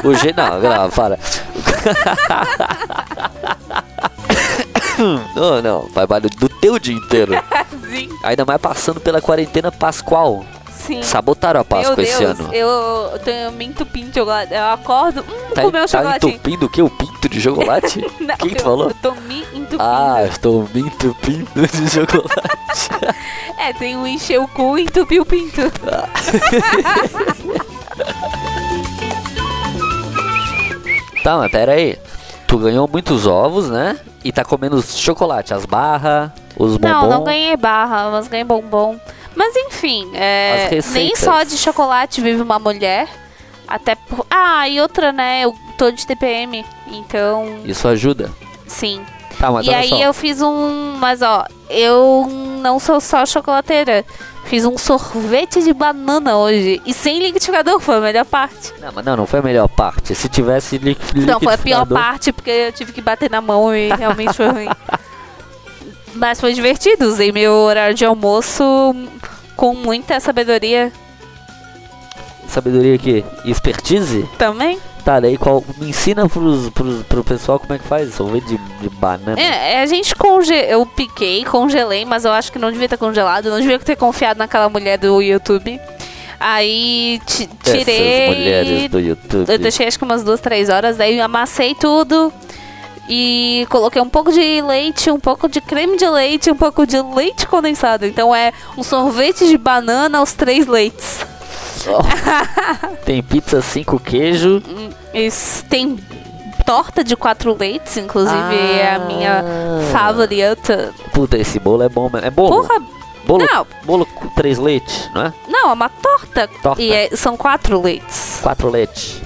O 0.04 0.14
jeito. 0.14 0.36
Não, 0.36 0.60
não, 0.60 0.90
para. 0.90 1.18
Não, 5.34 5.62
não, 5.62 5.90
parte 6.08 6.28
do 6.28 6.50
teu 6.50 6.78
dia 6.78 6.94
inteiro. 6.94 7.32
Sim. 7.90 8.10
Ainda 8.22 8.44
mais 8.44 8.60
passando 8.60 9.00
pela 9.00 9.22
quarentena 9.22 9.72
pascual. 9.72 10.44
Sim. 10.80 11.04
Sabotaram 11.04 11.60
a 11.62 11.64
Páscoa 11.66 11.96
Meu 11.98 12.06
esse 12.06 12.18
Deus, 12.20 12.40
ano. 12.40 12.54
eu 12.54 13.20
tô 13.20 13.52
me 13.52 13.66
entupindo 13.66 14.08
de 14.10 14.14
chocolate. 14.20 14.54
Eu 14.54 14.66
acordo, 14.66 15.22
hum, 15.22 15.54
Tá, 15.54 15.62
comer 15.62 15.80
um 15.80 15.82
tá 15.82 15.88
chocolatinho. 15.88 16.34
entupindo 16.34 16.66
o 16.66 16.70
quê? 16.70 16.82
O 16.82 16.90
pinto 16.90 17.30
de 17.30 17.42
chocolate? 17.42 18.00
Não, 18.20 18.38
Quem 18.38 18.50
que 18.52 18.58
eu, 18.60 18.64
falou? 18.64 18.88
Eu 18.88 18.96
tô 18.96 19.12
me 19.14 19.42
entupindo. 19.54 19.78
Ah, 19.78 20.24
estou 20.26 20.68
me 20.74 20.82
entupindo 20.82 21.68
de 21.68 21.90
chocolate. 21.90 22.50
É, 23.62 23.74
tem 23.74 23.98
um 23.98 24.08
encher 24.08 24.40
o 24.40 24.48
cu 24.48 24.78
e 24.78 24.84
entupir 24.84 25.22
o 25.22 25.26
pinto. 25.26 25.60
tá, 31.24 31.38
mas 31.38 31.52
pera 31.52 31.74
aí. 31.74 31.98
Tu 32.48 32.58
ganhou 32.58 32.88
muitos 32.88 33.28
ovos, 33.28 33.70
né? 33.70 34.00
E 34.24 34.32
tá 34.32 34.44
comendo 34.44 34.82
chocolate, 34.82 35.54
as 35.54 35.66
barras, 35.66 36.32
os 36.58 36.78
bombons. 36.78 37.02
Não, 37.04 37.10
não 37.10 37.24
ganhei 37.24 37.56
barra, 37.56 38.10
mas 38.12 38.28
ganhei 38.28 38.44
bombom. 38.46 38.98
Mas 39.40 39.56
enfim, 39.56 40.12
é, 40.16 40.70
nem 40.92 41.16
só 41.16 41.44
de 41.44 41.58
chocolate 41.58 42.20
vive 42.20 42.42
uma 42.42 42.60
mulher. 42.60 43.08
Até 43.66 43.96
por... 43.96 44.26
Ah, 44.30 44.68
e 44.68 44.82
outra, 44.82 45.14
né? 45.14 45.46
Eu 45.46 45.56
tô 45.78 45.90
de 45.92 46.06
TPM, 46.06 46.66
então, 46.88 47.62
Isso 47.64 47.88
ajuda. 47.88 48.30
sim. 48.68 49.02
Tá, 49.40 49.50
mas 49.50 49.66
e 49.66 49.74
aí 49.74 49.88
só. 49.88 49.98
eu 50.02 50.14
fiz 50.14 50.42
um. 50.42 50.96
Mas 50.98 51.22
ó, 51.22 51.46
eu 51.70 52.28
não 52.62 52.78
sou 52.78 53.00
só 53.00 53.26
chocolateira. 53.26 54.04
Fiz 54.44 54.66
um 54.66 54.78
sorvete 54.78 55.64
de 55.64 55.72
banana 55.72 56.36
hoje. 56.38 56.82
E 56.86 56.94
sem 56.94 57.20
liquidificador, 57.20 57.80
foi 57.80 57.96
a 57.96 58.02
melhor 58.02 58.26
parte. 58.26 58.74
Não, 58.82 58.92
mas 58.94 59.06
não, 59.06 59.16
não 59.16 59.26
foi 59.26 59.40
a 59.40 59.44
melhor 59.44 59.70
parte. 59.70 60.14
Se 60.14 60.28
tivesse 60.28 60.78
li 60.78 60.98
Não, 61.16 61.40
foi 61.40 61.54
a 61.54 61.58
pior 61.58 61.84
liquidificador- 61.84 61.98
parte, 61.98 62.34
porque 62.34 62.50
eu 62.50 62.74
tive 62.74 62.92
que 62.92 63.00
bater 63.02 63.30
na 63.32 63.40
mão 63.40 63.74
e 63.74 63.88
realmente 63.96 64.34
foi 64.34 64.48
ruim. 64.50 64.68
Mas 66.20 66.40
foi 66.40 66.54
divertido, 66.54 67.06
usei 67.08 67.32
meu 67.32 67.54
horário 67.54 67.96
de 67.96 68.04
almoço 68.06 68.64
com 69.56 69.74
muita 69.74 70.20
sabedoria 70.20 70.92
Sabedoria 72.48 72.96
aqui. 72.96 73.24
Expertise? 73.46 74.28
também. 74.38 74.80
Tá, 75.06 75.20
daí 75.20 75.38
qual. 75.38 75.64
Me 75.78 75.90
ensina 75.90 76.28
pros, 76.28 76.70
pros, 76.72 77.04
pro 77.04 77.24
pessoal 77.24 77.58
como 77.60 77.74
é 77.74 77.78
que 77.80 77.86
faz 77.88 78.14
sorvete 78.14 78.46
de, 78.48 78.58
de 78.58 78.90
banana. 78.90 79.40
É, 79.40 79.76
é, 79.76 79.82
a 79.82 79.86
gente 79.86 80.14
conge... 80.16 80.54
Eu 80.54 80.86
piquei, 80.86 81.46
congelei, 81.46 82.04
mas 82.06 82.26
eu 82.26 82.32
acho 82.32 82.52
que 82.52 82.60
não 82.60 82.72
devia 82.72 82.90
ter 82.90 82.98
congelado, 82.98 83.50
não 83.50 83.60
devia 83.62 83.80
ter 83.80 83.96
confiado 83.96 84.38
naquela 84.40 84.68
mulher 84.68 84.98
do 84.98 85.22
YouTube. 85.22 85.80
Aí 86.40 87.22
ti- 87.26 87.50
tirei. 87.64 88.24
Essas 88.24 88.36
mulheres 88.38 88.90
do 88.90 89.00
YouTube. 89.00 89.50
Eu 89.52 89.58
deixei 89.58 89.88
acho 89.88 89.98
que 89.98 90.04
umas 90.04 90.24
duas, 90.24 90.42
três 90.42 90.70
horas, 90.70 90.98
daí 90.98 91.20
amassei 91.22 91.74
tudo 91.76 92.34
e 93.10 93.66
coloquei 93.70 94.00
um 94.02 94.08
pouco 94.10 94.32
de 94.32 94.62
leite, 94.62 95.10
um 95.10 95.20
pouco 95.20 95.50
de 95.50 95.60
creme 95.60 95.98
de 95.98 96.08
leite, 96.08 96.52
um 96.52 96.56
pouco 96.56 96.86
de 96.86 97.02
leite 97.02 97.48
condensado. 97.48 98.06
Então 98.06 98.34
é 98.36 98.54
um 98.78 98.84
sorvete 98.84 99.48
de 99.48 99.58
banana 99.58 100.20
aos 100.20 100.34
três 100.34 100.68
leites. 100.68 101.26
Tem 103.06 103.22
pizza 103.24 103.62
cinco 103.62 104.00
queijo. 104.00 104.62
Hum, 104.68 104.90
Isso. 105.14 105.64
Tem 105.66 105.98
torta 106.66 107.04
de 107.04 107.16
quatro 107.16 107.56
leites, 107.58 107.98
inclusive 107.98 108.56
é 108.56 108.94
a 108.96 109.00
minha 109.00 109.44
Ah. 109.44 109.92
favorita. 109.92 110.94
Puta, 111.12 111.38
esse 111.38 111.60
bolo 111.60 111.82
é 111.84 111.90
bom. 111.90 112.10
É 112.22 112.30
bolo? 112.30 112.62
Porra, 112.68 112.80
bolo, 113.26 113.48
não. 113.52 113.68
bolo 113.86 114.06
com 114.06 114.28
três 114.30 114.60
leites, 114.60 115.10
não 115.16 115.24
é? 115.24 115.34
não, 115.48 115.70
é 115.70 115.74
uma 115.74 115.90
torta. 115.90 116.48
Torta. 116.62 116.82
E 116.82 116.92
é- 116.92 117.10
são 117.16 117.36
quatro 117.36 117.82
leites. 117.82 118.40
Quatro 118.44 118.70
leites. 118.70 119.22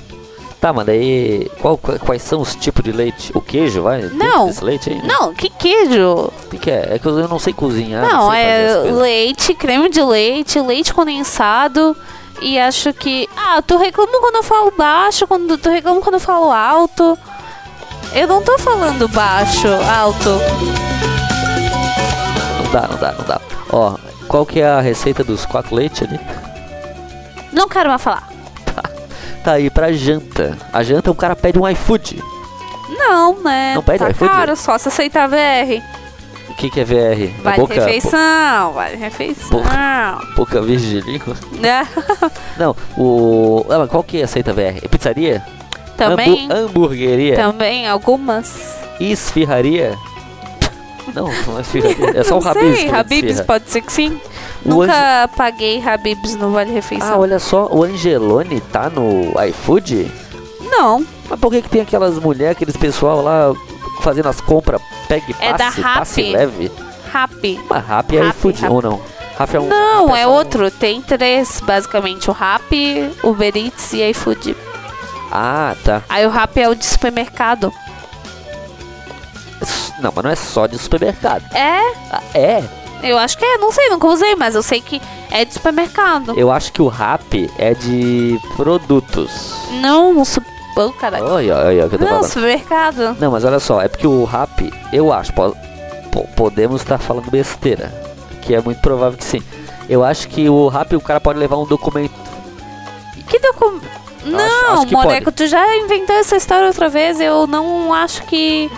Tá, 0.64 0.72
mas 0.72 0.86
daí. 0.86 1.52
Qual, 1.60 1.78
qu- 1.78 2.00
quais 2.00 2.22
são 2.22 2.40
os 2.40 2.56
tipos 2.56 2.82
de 2.86 2.94
leite? 2.94 3.34
O 3.36 3.42
queijo, 3.42 3.82
vai? 3.82 4.04
Não. 4.14 4.50
Leite 4.62 4.92
aí? 4.92 5.06
Não, 5.06 5.34
que 5.34 5.50
queijo? 5.50 6.32
O 6.46 6.50
que, 6.52 6.58
que 6.58 6.72
é? 6.72 6.94
É 6.96 7.00
que 7.00 7.06
eu 7.06 7.28
não 7.28 7.38
sei 7.38 7.52
cozinhar. 7.52 8.02
Não, 8.02 8.32
sei 8.32 8.40
fazer 8.42 8.88
é 8.88 8.92
leite, 8.94 9.54
creme 9.56 9.90
de 9.90 10.02
leite, 10.02 10.58
leite 10.62 10.94
condensado. 10.94 11.94
E 12.42 12.58
acho 12.58 12.94
que. 12.94 13.28
Ah, 13.36 13.62
tu 13.62 13.76
reclama 13.76 14.22
quando 14.22 14.36
eu 14.36 14.44
falo 14.44 14.72
baixo, 14.78 15.28
quando 15.28 15.58
tu 15.58 15.70
reclama 15.70 16.00
quando 16.00 16.14
eu 16.16 16.22
falo 16.22 16.50
alto. 16.50 17.20
Eu 18.14 18.26
não 18.26 18.42
tô 18.42 18.58
falando 18.58 19.06
baixo, 19.10 19.68
alto. 19.68 20.30
Não 22.64 22.72
dá, 22.72 22.88
não 22.88 22.98
dá, 22.98 23.12
não 23.12 23.26
dá. 23.26 23.42
Ó, 23.70 23.96
qual 24.30 24.46
que 24.46 24.62
é 24.62 24.66
a 24.70 24.80
receita 24.80 25.26
dos 25.26 25.46
quatro 25.46 25.76
leites 25.76 26.04
ali? 26.04 26.18
Não 27.52 27.68
quero 27.68 27.90
mais 27.90 28.02
falar. 28.02 28.30
Tá 29.44 29.54
aí 29.54 29.70
pra 29.70 29.92
janta. 29.92 30.58
A 30.72 30.82
janta 30.84 31.12
o 31.12 31.16
cara 31.16 31.36
pede 31.36 31.60
um 31.60 31.68
iFood. 31.68 32.22
Não, 32.98 33.42
né? 33.44 33.74
Não 33.76 33.84
pede 33.84 34.00
tá 34.00 34.10
iFood? 34.10 34.32
caro, 34.32 34.56
só 34.56 34.78
se 34.78 34.88
aceitar 34.88 35.28
VR. 35.28 35.82
O 36.50 36.54
que, 36.56 36.70
que 36.70 36.80
é 36.80 36.84
VR? 36.86 37.24
É 37.24 37.42
Vale 37.42 37.58
boca, 37.58 37.74
refeição, 37.74 38.74
vale 38.74 38.96
refeição. 38.96 39.50
bo- 39.50 40.36
boca 40.36 40.62
virgem? 40.62 41.20
Né? 41.60 41.88
Não, 42.58 42.76
o. 42.98 43.66
Ah, 43.70 43.80
mas 43.80 43.90
qual 43.90 44.04
que 44.04 44.22
aceita 44.22 44.54
VR? 44.54 44.78
É 44.84 44.88
pizzaria? 44.88 45.44
Também, 45.98 46.44
Hambu- 46.52 46.54
hamburgueria? 46.54 47.36
também 47.36 47.88
algumas. 47.88 48.78
esfirraria? 49.00 49.98
Não, 51.14 51.26
não 51.26 51.60
é. 51.60 52.20
É 52.20 52.24
só 52.24 52.40
o 52.40 52.48
Habib's. 52.48 52.80
sei, 52.80 52.90
Habib's 52.92 53.42
pode 53.42 53.70
ser 53.70 53.82
que 53.82 53.92
sim. 53.92 54.20
O 54.66 54.70
Nunca 54.70 55.30
paguei 55.36 55.82
Habib's 55.86 56.36
no 56.36 56.52
Vale 56.52 56.72
Ah, 56.72 56.74
Refeição. 56.74 57.20
olha 57.20 57.40
só, 57.40 57.68
o 57.72 57.84
Angelone 57.84 58.60
tá 58.62 58.90
no 58.90 59.32
iFood? 59.48 60.10
Não, 60.62 61.06
Mas 61.30 61.40
por 61.40 61.52
que, 61.52 61.62
que 61.62 61.70
tem 61.70 61.82
aquelas 61.82 62.18
mulheres, 62.18 62.56
aqueles 62.56 62.76
pessoal 62.78 63.22
lá 63.22 63.54
fazendo 64.02 64.28
as 64.30 64.42
compras, 64.42 64.82
pegue 65.08 65.36
É 65.40 65.52
da 65.52 65.66
passe, 65.66 65.82
passe 65.82 66.22
leve? 66.32 66.72
Rappi. 67.12 67.60
Mas 67.70 67.86
Rappi 67.86 68.18
é 68.18 68.30
iFood, 68.30 68.66
ou 68.68 68.82
não? 68.82 69.02
Rappi 69.38 69.56
é 69.58 69.60
um... 69.60 69.68
Não, 69.68 70.06
Rappi 70.08 70.20
é 70.20 70.24
só 70.24 70.30
um- 70.30 70.34
outro. 70.34 70.72
Tem 70.72 71.02
três, 71.02 71.60
basicamente. 71.62 72.30
O 72.30 72.34
Rappi, 72.34 73.12
Uber 73.24 73.56
Eats 73.56 73.94
e 73.94 74.02
iFood. 74.10 74.56
Ah, 75.32 75.76
tá. 75.84 76.02
Aí 76.10 76.26
o 76.26 76.30
Rappi 76.30 76.62
é 76.62 76.70
o 76.70 76.76
de 76.76 76.86
supermercado. 76.86 77.72
Não, 80.00 80.12
mas 80.16 80.24
não 80.24 80.32
é 80.32 80.36
só 80.36 80.68
de 80.68 80.78
supermercado. 80.78 81.44
É, 81.56 81.80
Ah, 82.12 82.22
é? 82.34 82.64
eu 83.04 83.18
acho 83.18 83.38
que 83.38 83.46
é. 83.46 83.58
Não 83.58 83.72
sei, 83.72 83.90
nunca 83.90 84.08
usei, 84.08 84.36
mas 84.36 84.56
eu 84.56 84.64
sei 84.64 84.82
que 84.82 85.02
é 85.32 85.46
de 85.46 85.54
supermercado. 85.54 86.34
Eu 86.38 86.52
acho 86.52 86.72
que 86.74 86.82
o 86.82 86.88
Rappi 86.88 87.50
é 87.58 87.74
de 87.74 88.40
produtos. 88.56 89.56
Não, 89.82 90.24
su... 90.26 90.42
Oh, 90.76 90.90
caralho. 90.92 91.26
Olha, 91.26 91.56
olha, 91.56 91.66
olha 91.68 91.86
o 91.86 91.90
que 91.90 91.96
eu 91.96 92.00
tô 92.00 92.06
Não, 92.06 92.12
falando. 92.14 92.30
supermercado. 92.32 93.16
Não, 93.20 93.32
mas 93.32 93.46
olha 93.46 93.60
só, 93.60 93.80
é 93.82 93.88
porque 93.88 94.08
o 94.08 94.24
Rappi, 94.24 94.74
eu 94.92 95.14
acho, 95.14 95.32
po- 95.34 95.56
po- 96.12 96.28
podemos 96.36 96.82
estar 96.82 96.98
falando 96.98 97.30
besteira, 97.30 97.94
que 98.42 98.56
é 98.56 98.62
muito 98.62 98.80
provável 98.82 99.18
que 99.18 99.24
sim. 99.24 99.44
Eu 99.88 100.04
acho 100.04 100.28
que 100.30 100.50
o 100.50 100.68
Rappi, 100.70 100.96
o 100.96 101.02
cara 101.02 101.20
pode 101.22 101.38
levar 101.38 101.58
um 101.58 101.66
documento. 101.66 102.14
Que 103.28 103.38
documento? 103.40 103.86
Não, 104.26 104.74
acho 104.74 104.88
que 104.88 104.94
Moreco, 104.94 105.32
tu 105.32 105.46
já 105.48 105.76
inventou 105.78 106.16
essa 106.16 106.38
história 106.38 106.66
outra 106.68 106.88
vez. 106.90 107.20
Eu 107.20 107.46
não 107.46 107.94
acho 107.94 108.24
que. 108.24 108.72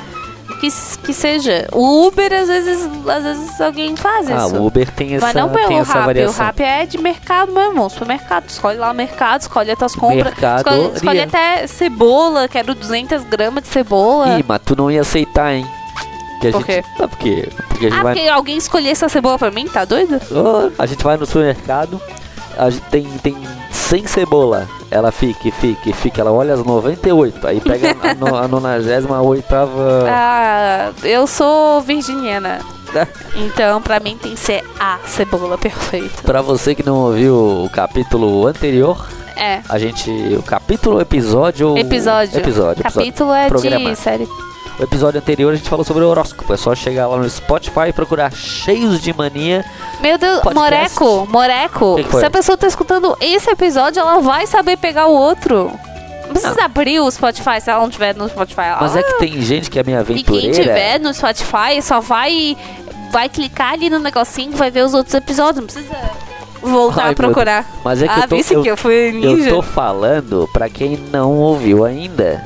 Que, 0.59 0.69
que 1.03 1.13
seja. 1.13 1.67
O 1.71 2.07
Uber, 2.07 2.31
às 2.33 2.47
vezes, 2.47 2.89
às 3.07 3.23
vezes 3.23 3.61
alguém 3.61 3.95
faz 3.95 4.29
Ah, 4.31 4.45
isso. 4.47 4.55
o 4.55 4.65
Uber 4.67 4.89
tem 4.91 5.15
essa, 5.15 5.25
Mas 5.25 5.35
não 5.35 5.49
pelo 5.49 5.67
tem 5.67 5.79
essa 5.79 5.93
Rappi. 5.93 6.03
O 6.03 6.05
variação. 6.05 6.45
Rappi 6.45 6.63
é 6.63 6.85
de 6.85 6.97
mercado 6.97 7.51
mesmo, 7.51 7.89
supermercado. 7.89 8.49
Escolhe 8.49 8.77
lá 8.77 8.91
o 8.91 8.93
mercado, 8.93 9.41
escolhe 9.41 9.71
as 9.71 9.77
tuas 9.77 9.95
compras. 9.95 10.33
Escolhe, 10.33 10.91
escolhe 10.95 11.21
até 11.21 11.67
cebola, 11.67 12.47
quero 12.47 12.73
200 12.73 13.23
gramas 13.25 13.63
de 13.63 13.69
cebola. 13.69 14.39
Ih, 14.39 14.45
mas 14.47 14.61
tu 14.65 14.75
não 14.75 14.89
ia 14.89 15.01
aceitar, 15.01 15.53
hein? 15.53 15.67
Que 16.41 16.47
a 16.47 16.51
Por 16.51 16.65
gente, 16.65 16.67
quê? 16.67 16.83
Ah, 16.99 17.07
porque, 17.07 17.49
porque 17.69 17.85
a 17.85 17.89
gente 17.89 17.99
Ah, 17.99 18.03
vai. 18.03 18.13
porque 18.15 18.27
alguém 18.29 18.57
escolhesse 18.57 19.03
essa 19.05 19.09
cebola 19.09 19.37
pra 19.37 19.51
mim? 19.51 19.67
Tá 19.67 19.83
doido? 19.85 20.19
Oh, 20.31 20.71
a 20.81 20.85
gente 20.85 21.03
vai 21.03 21.17
no 21.17 21.25
supermercado, 21.25 22.01
a 22.57 22.69
gente 22.69 22.83
tem, 22.83 23.03
tem 23.23 23.37
100 23.89 24.07
cebola. 24.07 24.67
Ela 24.91 25.11
fica, 25.11 25.51
fica, 25.51 25.93
fica. 25.93 26.21
Ela 26.21 26.31
olha 26.31 26.53
as 26.53 26.63
98. 26.63 27.47
Aí 27.47 27.59
pega 27.61 27.95
a, 28.01 28.13
no, 28.13 28.35
a 28.35 28.47
98. 28.47 29.45
Ah, 30.07 30.91
eu 31.03 31.27
sou 31.27 31.81
virginiana. 31.81 32.59
Então, 33.35 33.81
pra 33.81 33.99
mim 33.99 34.17
tem 34.21 34.33
que 34.33 34.39
ser 34.39 34.63
a 34.79 34.99
cebola 35.05 35.57
perfeita. 35.57 36.21
Pra 36.23 36.41
você 36.41 36.73
que 36.73 36.85
não 36.85 36.95
ouviu 36.97 37.65
o 37.65 37.69
capítulo 37.69 38.47
anterior, 38.47 39.05
É. 39.35 39.61
a 39.67 39.77
gente. 39.77 40.09
O 40.37 40.41
capítulo, 40.43 41.01
episódio. 41.01 41.77
Episódio. 41.77 42.39
Episódio. 42.39 42.39
episódio. 42.39 42.83
Capítulo 42.83 43.33
é 43.33 43.47
Programa. 43.49 43.89
de 43.89 43.95
série. 43.97 44.27
O 44.77 44.83
episódio 44.83 45.19
anterior 45.19 45.53
a 45.53 45.55
gente 45.55 45.69
falou 45.69 45.85
sobre 45.85 46.03
o 46.03 46.09
horóscopo. 46.09 46.53
É 46.53 46.57
só 46.57 46.75
chegar 46.75 47.07
lá 47.07 47.17
no 47.17 47.29
Spotify 47.29 47.89
e 47.89 47.93
procurar 47.93 48.33
Cheios 48.33 49.01
de 49.01 49.13
Mania. 49.13 49.63
Meu 50.01 50.17
Deus, 50.17 50.41
Podcast. 50.41 50.99
Moreco, 50.99 51.27
Moreco, 51.31 51.95
Que 51.95 52.03
que 52.03 52.17
se 52.17 52.25
a 52.25 52.29
pessoa 52.29 52.57
tá 52.57 52.67
escutando 52.67 53.15
esse 53.21 53.49
episódio, 53.49 54.01
ela 54.01 54.19
vai 54.19 54.45
saber 54.45 54.77
pegar 54.77 55.07
o 55.07 55.13
outro. 55.13 55.71
Não 56.25 56.33
precisa 56.33 56.65
abrir 56.65 56.99
o 56.99 57.09
Spotify 57.09 57.61
se 57.61 57.69
ela 57.69 57.81
não 57.81 57.89
tiver 57.89 58.15
no 58.15 58.27
Spotify. 58.27 58.61
Ela... 58.61 58.81
Mas 58.81 58.95
é 58.97 59.03
que 59.03 59.13
tem 59.19 59.41
gente 59.41 59.69
que 59.69 59.79
é 59.79 59.83
minha 59.83 60.01
E 60.01 60.05
quem 60.05 60.15
aventureira. 60.21 60.53
tiver 60.53 60.99
no 60.99 61.13
Spotify 61.13 61.81
só 61.81 62.01
vai 62.01 62.57
vai 63.11 63.29
clicar 63.29 63.73
ali 63.73 63.89
no 63.89 63.99
negocinho 63.99 64.51
e 64.51 64.55
vai 64.55 64.69
ver 64.69 64.83
os 64.83 64.93
outros 64.93 65.13
episódios. 65.13 65.57
Não 65.57 65.65
precisa 65.67 65.95
voltar 66.61 67.05
Ai, 67.05 67.11
a 67.11 67.15
procurar. 67.15 67.65
Mas 67.83 68.01
é 68.01 68.07
que 68.07 68.13
ah, 68.13 68.23
eu 68.23 68.27
tô, 68.27 68.35
eu, 68.35 68.63
que 68.63 68.69
eu 68.71 68.77
fui 68.77 69.11
ninja. 69.13 69.49
eu 69.49 69.55
tô 69.55 69.61
falando 69.61 70.49
pra 70.51 70.67
quem 70.67 70.97
não 70.97 71.31
ouviu 71.37 71.85
ainda. 71.85 72.43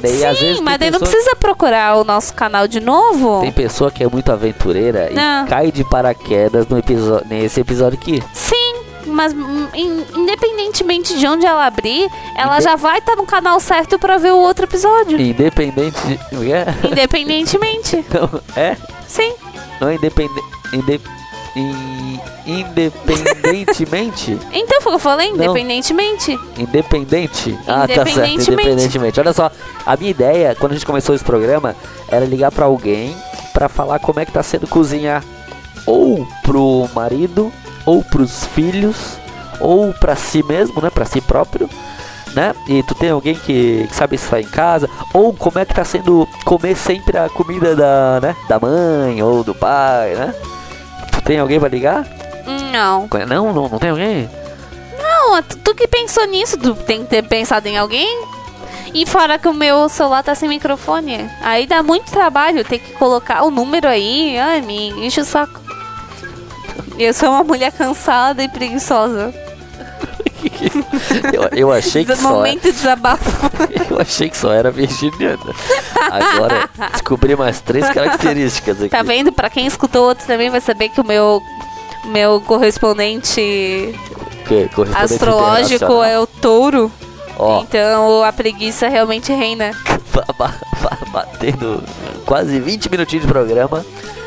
Daí 0.00 0.24
às 0.24 0.38
vezes 0.38 0.58
Sim, 0.58 0.62
mas 0.64 0.78
daí 0.78 0.90
não 0.90 0.98
precisa 0.98 1.34
procurar 1.36 1.96
o 1.96 2.04
nosso 2.04 2.32
canal 2.34 2.66
de 2.68 2.80
novo. 2.80 3.40
tem 3.40 3.52
pessoa 3.52 3.90
que 3.90 4.02
é 4.04 4.08
muito 4.08 4.30
aventureira 4.32 5.10
Não. 5.12 5.44
e 5.44 5.48
cai 5.48 5.72
de 5.72 5.84
paraquedas 5.84 6.66
no 6.68 6.78
episódio, 6.78 7.26
nesse 7.28 7.60
episódio 7.60 7.98
aqui. 8.00 8.22
Sim, 8.32 8.74
mas 9.06 9.32
hum, 9.32 9.66
in- 9.74 10.04
independentemente 10.16 11.16
de 11.18 11.26
onde 11.26 11.46
ela 11.46 11.66
abrir, 11.66 12.08
ela 12.36 12.60
já 12.60 12.76
vai 12.76 12.98
estar 12.98 13.16
no 13.16 13.24
canal 13.24 13.58
certo 13.60 13.98
pra 13.98 14.18
ver 14.18 14.32
o 14.32 14.38
outro 14.38 14.64
episódio. 14.64 15.20
Independente 15.20 15.96
de. 16.32 16.52
É? 16.52 16.66
Independentemente. 16.84 18.04
Não, 18.12 18.40
é? 18.56 18.76
Sim. 19.08 19.32
Não 19.80 19.88
é 19.88 19.94
independente. 19.94 20.46
Inde, 20.72 21.00
in- 21.54 21.95
independentemente? 22.46 24.38
Então 24.52 24.80
foi 24.80 24.92
o 24.92 24.96
que 24.96 25.00
eu 25.00 25.10
falei, 25.10 25.32
Não. 25.32 25.36
independentemente. 25.44 26.38
Independente? 26.56 27.58
Ah, 27.66 27.86
tá 27.86 28.06
certo. 28.06 28.50
Independentemente. 28.50 29.20
Olha 29.20 29.32
só, 29.32 29.50
a 29.84 29.96
minha 29.96 30.10
ideia, 30.10 30.54
quando 30.54 30.72
a 30.72 30.74
gente 30.74 30.86
começou 30.86 31.14
esse 31.14 31.24
programa, 31.24 31.74
era 32.08 32.24
ligar 32.24 32.50
pra 32.50 32.66
alguém 32.66 33.14
pra 33.52 33.68
falar 33.68 33.98
como 33.98 34.20
é 34.20 34.24
que 34.24 34.32
tá 34.32 34.42
sendo 34.42 34.66
cozinhar. 34.66 35.22
Ou 35.86 36.26
pro 36.42 36.88
marido, 36.94 37.52
ou 37.84 38.02
pros 38.02 38.44
filhos, 38.46 39.18
ou 39.60 39.92
pra 39.94 40.16
si 40.16 40.42
mesmo, 40.42 40.80
né? 40.80 40.90
Pra 40.90 41.04
si 41.04 41.20
próprio. 41.20 41.68
Né? 42.34 42.54
E 42.68 42.82
tu 42.82 42.94
tem 42.94 43.10
alguém 43.10 43.34
que, 43.34 43.86
que 43.88 43.94
sabe 43.94 44.16
estar 44.16 44.40
em 44.40 44.46
casa, 44.46 44.90
ou 45.14 45.32
como 45.32 45.58
é 45.58 45.64
que 45.64 45.74
tá 45.74 45.84
sendo 45.84 46.28
comer 46.44 46.76
sempre 46.76 47.16
a 47.16 47.30
comida 47.30 47.74
da, 47.74 48.20
né? 48.20 48.36
da 48.46 48.60
mãe 48.60 49.22
ou 49.22 49.42
do 49.42 49.54
pai, 49.54 50.14
né? 50.14 50.34
Tem 51.26 51.40
alguém 51.40 51.58
pra 51.58 51.68
ligar? 51.68 52.06
Não. 52.72 53.08
Não, 53.26 53.52
não, 53.52 53.68
não 53.68 53.78
tem 53.78 53.90
alguém? 53.90 54.30
Não, 54.96 55.42
tu, 55.42 55.58
tu 55.58 55.74
que 55.74 55.88
pensou 55.88 56.24
nisso, 56.26 56.56
tu 56.56 56.72
tem 56.74 57.02
que 57.02 57.10
ter 57.10 57.22
pensado 57.22 57.66
em 57.66 57.76
alguém. 57.76 58.24
E 58.94 59.04
fora 59.04 59.38
que 59.38 59.48
o 59.48 59.52
meu 59.52 59.88
celular 59.88 60.22
tá 60.22 60.34
sem 60.36 60.48
microfone. 60.48 61.28
Aí 61.42 61.66
dá 61.66 61.82
muito 61.82 62.12
trabalho 62.12 62.64
ter 62.64 62.78
que 62.78 62.92
colocar 62.92 63.42
o 63.42 63.50
número 63.50 63.88
aí. 63.88 64.38
Ai, 64.38 64.62
me 64.62 64.90
enche 65.04 65.20
o 65.20 65.24
saco. 65.24 65.60
Eu 66.96 67.12
sou 67.12 67.28
uma 67.30 67.42
mulher 67.42 67.72
cansada 67.72 68.42
e 68.42 68.48
preguiçosa. 68.48 69.34
eu, 71.32 71.48
eu 71.52 71.72
achei 71.72 72.04
que 72.04 72.14
só. 72.16 72.30
Momento 72.30 72.62
de 72.64 72.72
desabafo. 72.72 73.46
Eu 73.90 74.00
achei 74.00 74.28
que 74.28 74.36
só 74.36 74.52
era 74.52 74.70
virginiana. 74.70 75.38
Agora 76.10 76.68
descobri 76.92 77.34
mais 77.36 77.60
três 77.60 77.88
características 77.90 78.78
aqui. 78.80 78.88
Tá 78.90 79.02
vendo? 79.02 79.32
Pra 79.32 79.48
quem 79.50 79.66
escutou 79.66 80.06
outro 80.08 80.26
também 80.26 80.50
vai 80.50 80.60
saber 80.60 80.88
que 80.88 81.00
o 81.00 81.04
meu 81.06 81.40
meu 82.06 82.40
correspondente 82.42 83.40
Que, 84.46 84.68
correspondente 84.74 85.14
astrológico 85.14 86.02
é 86.02 86.18
o 86.18 86.26
touro. 86.26 86.90
Ó, 87.38 87.60
Então 87.62 88.22
a 88.22 88.32
preguiça 88.32 88.88
realmente 88.88 89.32
reina. 89.32 89.72
ba- 90.14 90.24
ba- 90.38 90.54
ba- 90.82 90.98
batendo 91.12 91.82
quase 92.24 92.58
20 92.60 92.90
minutinhos 92.90 93.26
de 93.26 93.30
programa. 93.32 93.84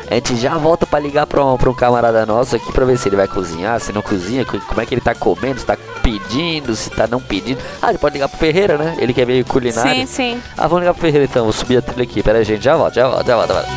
A 0.09 0.15
gente 0.15 0.35
já 0.37 0.57
volta 0.57 0.87
pra 0.87 0.97
ligar 0.99 1.27
pra 1.27 1.45
um, 1.45 1.55
pra 1.55 1.69
um 1.69 1.73
camarada 1.73 2.25
nosso 2.25 2.55
aqui 2.55 2.71
pra 2.71 2.83
ver 2.83 2.97
se 2.97 3.07
ele 3.07 3.15
vai 3.15 3.27
cozinhar, 3.27 3.79
se 3.79 3.93
não 3.93 4.01
cozinha, 4.01 4.43
co- 4.43 4.59
como 4.59 4.81
é 4.81 4.85
que 4.85 4.93
ele 4.95 5.01
tá 5.01 5.13
comendo, 5.13 5.59
se 5.59 5.65
tá 5.65 5.77
pedindo, 6.01 6.75
se 6.75 6.89
tá 6.89 7.05
não 7.05 7.19
pedindo. 7.19 7.61
Ah, 7.79 7.89
ele 7.89 7.99
pode 7.99 8.13
ligar 8.13 8.27
pro 8.27 8.37
Ferreira, 8.39 8.75
né? 8.77 8.95
Ele 8.97 9.13
que 9.13 9.21
é 9.21 9.25
meio 9.25 9.45
culinário. 9.45 9.91
Sim, 9.91 10.05
sim. 10.07 10.41
Ah, 10.57 10.63
vamos 10.67 10.79
ligar 10.79 10.93
pro 10.93 11.01
Ferreira 11.01 11.25
então, 11.25 11.43
vou 11.43 11.53
subir 11.53 11.77
a 11.77 11.81
trilha 11.83 12.03
aqui. 12.03 12.23
Pera 12.23 12.39
aí, 12.39 12.43
gente, 12.43 12.63
já 12.63 12.75
volto, 12.75 12.95
já 12.95 13.07
volto, 13.07 13.27
já 13.27 13.35
volto. 13.35 13.47
Já 13.49 13.53
volto. 13.61 13.69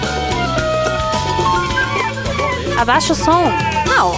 Abaixa 2.79 3.13
o 3.13 3.17
som. 3.17 3.53
Não, 3.87 4.13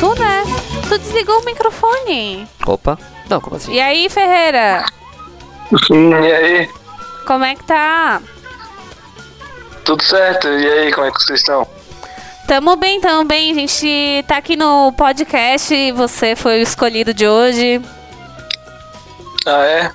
tu 0.00 0.14
né? 0.18 0.44
Tu 0.88 0.98
desligou 0.98 1.40
o 1.40 1.44
microfone. 1.44 2.48
Opa, 2.66 2.98
não, 3.28 3.40
como 3.42 3.56
assim? 3.56 3.72
E 3.74 3.80
aí, 3.80 4.08
Ferreira? 4.08 4.84
Hum, 5.90 6.10
E 6.24 6.32
aí, 6.32 6.70
Como 7.26 7.44
é 7.44 7.54
que 7.54 7.62
tá? 7.64 8.22
Tudo 9.88 10.04
certo? 10.04 10.46
E 10.48 10.70
aí, 10.70 10.92
como 10.92 11.06
é 11.06 11.10
que 11.10 11.22
vocês 11.22 11.40
estão? 11.40 11.66
Tamo 12.46 12.76
bem, 12.76 13.00
tamo 13.00 13.24
bem. 13.24 13.52
A 13.52 13.54
gente 13.54 14.22
tá 14.28 14.36
aqui 14.36 14.54
no 14.54 14.92
podcast. 14.92 15.92
Você 15.92 16.36
foi 16.36 16.58
o 16.58 16.62
escolhido 16.62 17.14
de 17.14 17.26
hoje. 17.26 17.80
Ah, 19.46 19.64
é? 19.64 19.90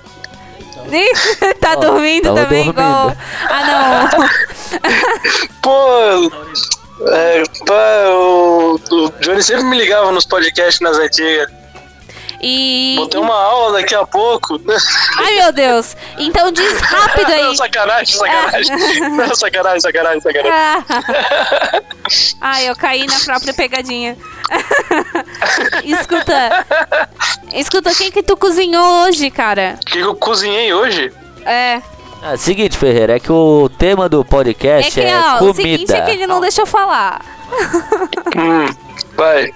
Ih, 0.92 1.54
tá 1.62 1.74
Ó, 1.74 1.80
dormindo 1.80 2.34
também, 2.34 2.66
dormindo. 2.66 2.70
igual. 2.72 3.16
Ah, 3.48 4.10
não. 4.18 4.30
Pô, 5.62 6.32
é, 7.12 7.44
pá, 7.64 8.10
o, 8.10 8.80
o 8.92 9.14
Johnny 9.20 9.44
sempre 9.44 9.66
me 9.66 9.78
ligava 9.78 10.12
nos 10.12 10.26
podcasts 10.26 10.82
nas 10.82 10.98
antigas. 10.98 11.52
E. 12.46 12.96
Vou 12.98 13.08
ter 13.08 13.20
uma 13.20 13.34
aula 13.42 13.80
daqui 13.80 13.96
a 13.96 14.06
pouco. 14.06 14.60
Ai, 15.18 15.36
meu 15.38 15.52
Deus. 15.54 15.96
Então 16.18 16.52
diz 16.52 16.78
rápido 16.82 17.30
Não, 17.30 17.50
aí. 17.50 17.56
sacanagem, 17.58 18.18
sacanagem. 18.18 19.10
Não, 19.12 19.32
sacanagem, 19.36 19.80
sacanagem, 19.80 20.20
sacanagem. 20.22 20.52
Ah. 20.52 20.84
Ai, 22.42 22.68
eu 22.70 22.76
caí 22.76 23.08
na 23.08 23.18
própria 23.22 23.54
pegadinha. 23.54 24.18
escuta. 25.86 26.66
Escuta, 27.54 27.92
o 27.92 27.96
que 27.96 28.12
que 28.12 28.24
tu 28.24 28.36
cozinhou 28.36 29.06
hoje, 29.06 29.32
cara? 29.32 29.80
O 29.82 29.86
que 29.86 30.00
eu 30.00 30.14
cozinhei 30.16 30.74
hoje? 30.74 31.14
É. 31.46 31.82
É, 32.24 32.38
seguinte, 32.38 32.78
Ferreira, 32.78 33.16
é 33.16 33.20
que 33.20 33.32
o 33.32 33.70
tema 33.78 34.08
do 34.10 34.22
É 34.22 34.24
podcast 34.24 34.92
que, 34.92 35.02
é, 35.02 35.18
ó, 35.18 35.36
o 35.36 35.40
comida. 35.40 35.54
seguinte 35.56 35.94
é 35.94 36.02
que 36.02 36.12
ele 36.12 36.28
não 36.28 36.40
deixou 36.42 36.66
falar. 36.66 37.22
Hum, 38.36 38.76
vai. 39.16 39.52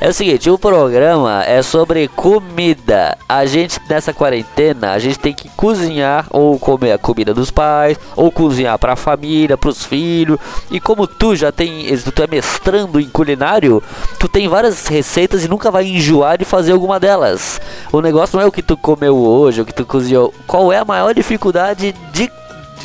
É 0.00 0.08
o 0.08 0.14
seguinte, 0.14 0.50
o 0.50 0.58
programa 0.58 1.44
é 1.44 1.62
sobre 1.62 2.08
comida. 2.08 3.16
A 3.28 3.44
gente 3.44 3.80
nessa 3.88 4.12
quarentena, 4.12 4.92
a 4.92 4.98
gente 4.98 5.18
tem 5.18 5.34
que 5.34 5.48
cozinhar 5.50 6.26
ou 6.30 6.58
comer 6.58 6.92
a 6.92 6.98
comida 6.98 7.34
dos 7.34 7.50
pais, 7.50 7.98
ou 8.16 8.30
cozinhar 8.30 8.78
pra 8.78 8.96
família, 8.96 9.56
pros 9.56 9.84
filhos. 9.84 10.38
E 10.70 10.80
como 10.80 11.06
tu 11.06 11.36
já 11.36 11.52
tem, 11.52 11.86
tu 12.14 12.22
é 12.22 12.26
mestrando 12.26 13.00
em 13.00 13.08
culinário, 13.08 13.82
tu 14.18 14.28
tem 14.28 14.48
várias 14.48 14.86
receitas 14.86 15.44
e 15.44 15.48
nunca 15.48 15.70
vai 15.70 15.86
enjoar 15.86 16.38
de 16.38 16.44
fazer 16.44 16.72
alguma 16.72 16.98
delas. 16.98 17.60
O 17.92 18.00
negócio 18.00 18.36
não 18.36 18.44
é 18.44 18.48
o 18.48 18.52
que 18.52 18.62
tu 18.62 18.76
comeu 18.76 19.16
hoje, 19.16 19.60
o 19.60 19.66
que 19.66 19.74
tu 19.74 19.84
cozinhou. 19.84 20.32
Qual 20.46 20.72
é 20.72 20.78
a 20.78 20.84
maior 20.84 21.14
dificuldade 21.14 21.94
de, 22.12 22.30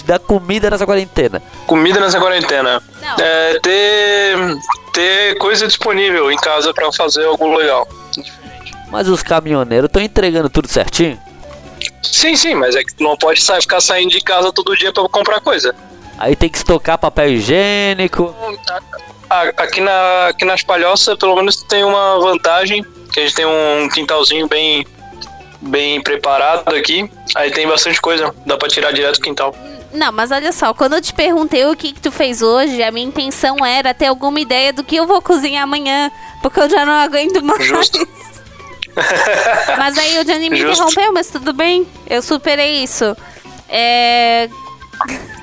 da 0.04 0.20
comida 0.20 0.70
nessa 0.70 0.86
quarentena? 0.86 1.42
Comida 1.68 2.00
nessa 2.00 2.20
quarentena. 2.20 2.82
Não. 3.02 3.16
É 3.20 3.60
ter, 3.60 4.58
ter 4.94 5.38
coisa 5.38 5.68
disponível 5.68 6.32
em 6.32 6.38
casa 6.38 6.74
pra 6.74 6.92
fazer 6.92 7.26
algo 7.26 7.56
legal. 7.56 7.88
Mas 8.90 9.08
os 9.08 9.24
caminhoneiros 9.24 9.88
estão 9.88 10.02
entregando 10.02 10.50
tudo 10.50 10.68
certinho? 10.68 11.20
Sim, 12.02 12.36
sim, 12.36 12.54
mas 12.56 12.76
é 12.76 12.84
que 12.84 12.94
tu 12.96 13.04
não 13.04 13.18
pode 13.18 13.42
sa- 13.42 13.60
ficar 13.60 13.82
saindo 13.82 14.12
de 14.12 14.22
casa 14.22 14.52
todo 14.54 14.76
dia 14.78 14.94
pra 14.94 15.04
comprar 15.10 15.42
coisa. 15.42 15.76
Aí 16.18 16.36
tem 16.36 16.48
que 16.50 16.58
estocar 16.58 16.98
papel 16.98 17.30
higiênico. 17.30 18.34
Aqui, 19.58 19.82
na, 19.82 20.28
aqui 20.28 20.46
nas 20.46 20.64
palhoças, 20.64 21.18
pelo 21.18 21.36
menos 21.36 21.58
tem 21.64 21.84
uma 21.84 22.20
vantagem, 22.20 22.86
que 23.12 23.20
a 23.20 23.24
gente 23.24 23.36
tem 23.36 23.46
um 23.46 23.90
quintalzinho 23.90 24.48
bem, 24.48 24.86
bem 25.62 26.02
preparado 26.02 26.74
aqui. 26.74 27.10
Aí 27.34 27.52
tem 27.52 27.68
bastante 27.68 28.00
coisa, 28.00 28.34
dá 28.46 28.56
pra 28.58 28.70
tirar 28.70 28.92
direto 28.94 29.16
do 29.16 29.22
quintal. 29.24 29.54
Não, 29.96 30.12
mas 30.12 30.32
olha 30.32 30.52
só, 30.52 30.74
quando 30.74 30.94
eu 30.94 31.02
te 31.02 31.14
perguntei 31.14 31.66
o 31.66 31.76
que, 31.76 31.94
que 31.94 32.02
tu 32.02 32.12
fez 32.12 32.42
hoje, 32.42 32.84
a 32.84 32.92
minha 32.92 33.08
intenção 33.08 33.66
era 33.66 33.94
ter 33.94 34.08
alguma 34.08 34.40
ideia 34.40 34.74
do 34.74 34.84
que 34.84 34.96
eu 34.96 35.08
vou 35.08 35.22
cozinhar 35.22 35.64
amanhã, 35.64 36.12
porque 36.42 36.60
eu 36.60 36.70
já 36.70 36.86
não 36.86 36.94
aguento 36.94 37.44
mais. 37.44 37.66
Justo. 37.66 38.08
Mas 39.78 39.98
aí 39.98 40.20
o 40.20 40.26
Johnny 40.26 40.50
me 40.50 40.58
Justo. 40.58 40.84
interrompeu, 40.84 41.14
mas 41.14 41.28
tudo 41.28 41.52
bem, 41.52 41.86
eu 42.10 42.22
superei 42.22 42.84
isso. 42.84 43.16
É... 43.70 44.50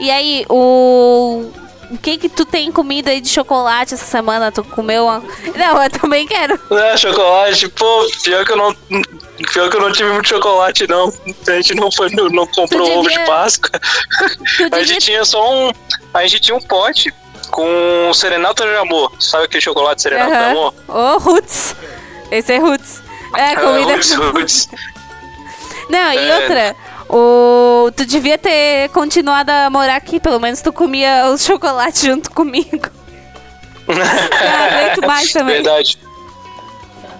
E 0.00 0.10
aí, 0.10 0.44
o... 0.48 1.44
O 1.92 1.98
que 1.98 2.16
que 2.16 2.28
tu 2.28 2.44
tem 2.46 2.72
comida 2.72 3.10
aí 3.10 3.20
de 3.20 3.28
chocolate 3.28 3.92
essa 3.94 4.06
semana? 4.06 4.50
Tu 4.50 4.64
comeu? 4.64 5.04
uma- 5.04 5.22
Não, 5.54 5.82
eu 5.82 5.90
também 5.90 6.26
quero. 6.26 6.58
É, 6.70 6.96
chocolate, 6.96 7.68
pô, 7.68 8.10
pior 8.24 8.44
que 8.46 8.52
eu 8.52 8.56
não. 8.56 8.74
Pior 9.52 9.68
que 9.70 9.76
eu 9.76 9.80
não 9.80 9.92
tive 9.92 10.10
muito 10.10 10.28
chocolate, 10.28 10.86
não. 10.88 11.12
A 11.48 11.52
gente 11.52 11.74
não 11.74 11.90
foi, 11.92 12.08
não 12.10 12.46
comprou 12.46 12.84
Tu 12.86 12.92
ovo 12.92 13.02
devia- 13.02 13.18
de 13.18 13.26
Páscoa. 13.26 13.70
Tu 14.56 14.64
A 14.64 14.68
devia... 14.68 14.84
gente 14.86 15.04
tinha 15.04 15.24
só 15.24 15.52
um. 15.52 15.70
A 16.14 16.22
gente 16.22 16.40
tinha 16.40 16.56
um 16.56 16.60
pote 16.62 17.12
com 17.50 18.10
serenata 18.14 18.64
de 18.66 18.74
amor. 18.76 19.12
Sabe 19.20 19.44
aquele 19.44 19.60
chocolate 19.60 20.00
serenata 20.00 20.30
de 20.30 20.36
Aham. 20.36 20.50
amor? 20.50 20.74
Ô, 20.88 21.18
Roots. 21.18 21.76
Esse 22.30 22.54
é 22.54 22.58
Roots. 22.58 23.02
É, 23.36 23.54
comida... 23.60 23.92
Roots, 23.92 24.14
Roots. 24.14 24.68
Não, 25.90 26.12
e 26.12 26.16
É. 26.30 26.36
outra, 26.36 26.76
o... 27.16 27.90
tu 27.92 28.04
devia 28.06 28.38
ter 28.38 28.88
continuado 28.90 29.50
a 29.50 29.68
morar 29.70 29.96
aqui, 29.96 30.18
pelo 30.18 30.40
menos 30.40 30.60
tu 30.60 30.72
comia 30.72 31.30
os 31.32 31.44
chocolates 31.44 32.02
junto 32.06 32.30
comigo. 32.30 32.88
Não 33.88 35.06
mais 35.08 35.32
também. 35.32 35.56
Verdade. 35.56 35.98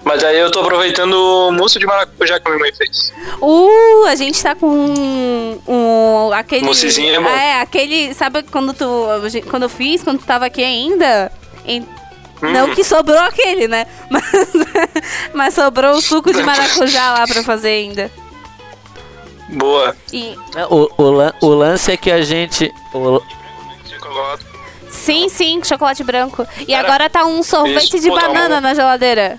Mas 0.04 0.24
aí 0.24 0.38
eu 0.38 0.50
tô 0.50 0.60
aproveitando 0.60 1.14
o 1.14 1.52
mousse 1.52 1.78
de 1.78 1.86
maracujá 1.86 2.40
que 2.40 2.48
a 2.48 2.50
minha 2.50 2.60
mãe 2.60 2.72
fez. 2.74 3.12
Uh, 3.40 4.06
a 4.08 4.14
gente 4.16 4.42
tá 4.42 4.54
com 4.54 4.66
um, 4.68 5.60
um 5.68 6.32
aquele 6.32 6.64
Moussezinho 6.64 7.24
é 7.28 7.50
é, 7.50 7.60
aquele, 7.60 8.12
sabe 8.12 8.42
quando 8.42 8.74
tu 8.74 8.84
quando 9.48 9.64
eu 9.64 9.68
fiz, 9.68 10.02
quando 10.02 10.18
tu 10.18 10.26
tava 10.26 10.46
aqui 10.46 10.62
ainda? 10.62 11.30
Em- 11.64 11.86
Não 12.40 12.66
Hum. 12.66 12.74
que 12.74 12.82
sobrou 12.82 13.20
aquele, 13.20 13.68
né? 13.68 13.86
Mas, 14.10 14.24
mas 15.32 15.54
sobrou 15.54 15.92
o 15.92 16.00
suco 16.00 16.32
de 16.32 16.42
maracujá 16.42 17.12
lá 17.14 17.26
pra 17.26 17.42
fazer 17.42 17.68
ainda. 17.68 18.10
Boa. 19.52 19.96
E 20.12 20.36
O, 20.70 20.88
o, 21.02 21.46
o 21.46 21.48
lance 21.54 21.92
é 21.92 21.96
que 21.96 22.10
a 22.10 22.22
gente. 22.22 22.72
o- 22.94 23.20
sim, 24.88 25.28
sim, 25.28 25.60
chocolate 25.64 26.02
branco. 26.04 26.46
E 26.60 26.66
Cara, 26.66 26.86
agora 26.86 27.10
tá 27.10 27.24
um 27.24 27.42
sorvete 27.42 28.00
de 28.00 28.08
banana 28.10 28.60
na 28.60 28.74
geladeira. 28.74 29.38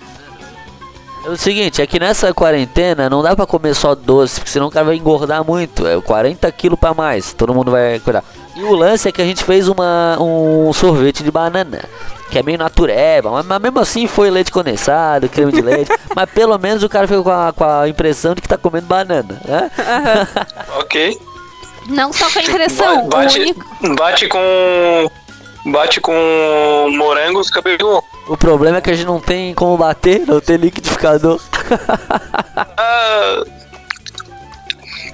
É 1.24 1.28
o 1.30 1.36
seguinte, 1.36 1.80
é 1.82 1.86
que 1.86 1.98
nessa 1.98 2.32
quarentena 2.34 3.08
não 3.10 3.22
dá 3.22 3.34
pra 3.34 3.46
comer 3.46 3.74
só 3.74 3.94
doce, 3.94 4.40
porque 4.40 4.50
senão 4.50 4.66
o 4.68 4.70
cara 4.70 4.86
vai 4.86 4.96
engordar 4.96 5.44
muito. 5.44 5.86
É 5.86 6.00
40 6.00 6.50
quilos 6.52 6.78
pra 6.78 6.92
mais, 6.94 7.32
todo 7.32 7.54
mundo 7.54 7.70
vai 7.70 7.98
cuidar. 8.00 8.22
E 8.56 8.62
o 8.62 8.74
lance 8.74 9.08
é 9.08 9.12
que 9.12 9.20
a 9.20 9.24
gente 9.24 9.42
fez 9.42 9.66
uma, 9.68 10.16
um 10.20 10.72
sorvete 10.72 11.22
de 11.24 11.30
banana. 11.30 11.82
Que 12.30 12.38
é 12.38 12.42
meio 12.42 12.58
natureba, 12.58 13.30
mas, 13.30 13.46
mas 13.46 13.60
mesmo 13.62 13.78
assim 13.80 14.06
foi 14.06 14.28
leite 14.30 14.50
condensado, 14.50 15.28
creme 15.28 15.52
de 15.52 15.60
leite. 15.60 15.90
mas 16.16 16.28
pelo 16.30 16.58
menos 16.58 16.82
o 16.82 16.88
cara 16.88 17.06
ficou 17.06 17.22
com 17.24 17.30
a, 17.30 17.52
com 17.52 17.64
a 17.64 17.88
impressão 17.88 18.34
de 18.34 18.40
que 18.42 18.48
tá 18.48 18.56
comendo 18.58 18.86
banana, 18.86 19.40
né? 19.44 19.70
Ok. 20.78 21.18
Não 21.88 22.12
só 22.12 22.28
com 22.30 22.38
a 22.38 22.42
impressão, 22.42 23.08
Ba- 23.08 23.18
bate, 23.18 23.38
o 23.38 23.42
único 23.42 23.94
bate 23.96 24.26
com. 24.28 24.38
Bate 25.66 26.00
com 26.00 26.12
morango, 26.96 27.42
fica 27.44 27.62
bem 27.62 27.78
bom. 27.78 28.02
O 28.28 28.36
problema 28.36 28.78
é 28.78 28.80
que 28.80 28.90
a 28.90 28.94
gente 28.94 29.06
não 29.06 29.20
tem 29.20 29.54
como 29.54 29.76
bater, 29.76 30.26
não 30.26 30.40
tem 30.40 30.56
liquidificador. 30.56 31.40
Ah, 32.76 33.42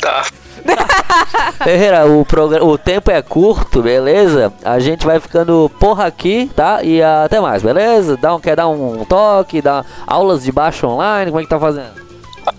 tá. 0.00 0.26
Ferreira, 1.64 2.06
o, 2.06 2.26
o 2.66 2.78
tempo 2.78 3.10
é 3.10 3.22
curto, 3.22 3.82
beleza? 3.82 4.52
A 4.64 4.78
gente 4.78 5.06
vai 5.06 5.20
ficando 5.20 5.70
porra 5.78 6.06
aqui, 6.06 6.50
tá? 6.54 6.82
E 6.82 7.02
até 7.02 7.40
mais, 7.40 7.62
beleza? 7.62 8.16
Dá 8.16 8.34
um, 8.34 8.40
quer 8.40 8.56
dar 8.56 8.68
um 8.68 9.04
toque, 9.04 9.62
dar 9.62 9.84
aulas 10.06 10.42
de 10.42 10.52
baixo 10.52 10.86
online, 10.86 11.30
como 11.30 11.40
é 11.40 11.44
que 11.44 11.48
tá 11.50 11.58
fazendo? 11.58 12.00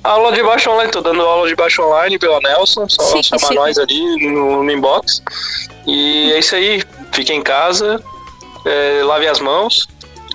Aula 0.03 0.31
de 0.31 0.43
baixo 0.43 0.69
online, 0.69 0.91
tô 0.91 1.01
dando 1.01 1.21
aula 1.21 1.47
de 1.47 1.55
baixo 1.55 1.81
online 1.81 2.17
pela 2.17 2.39
Nelson, 2.39 2.87
só 2.87 3.03
Chique, 3.03 3.23
chamar 3.23 3.39
chique. 3.39 3.55
nós 3.55 3.77
ali 3.77 4.31
no, 4.31 4.63
no 4.63 4.71
inbox. 4.71 5.21
E 5.85 6.31
é 6.33 6.39
isso 6.39 6.55
aí, 6.55 6.83
fique 7.11 7.33
em 7.33 7.41
casa, 7.41 8.01
é, 8.65 9.01
lave 9.03 9.27
as 9.27 9.39
mãos, 9.39 9.87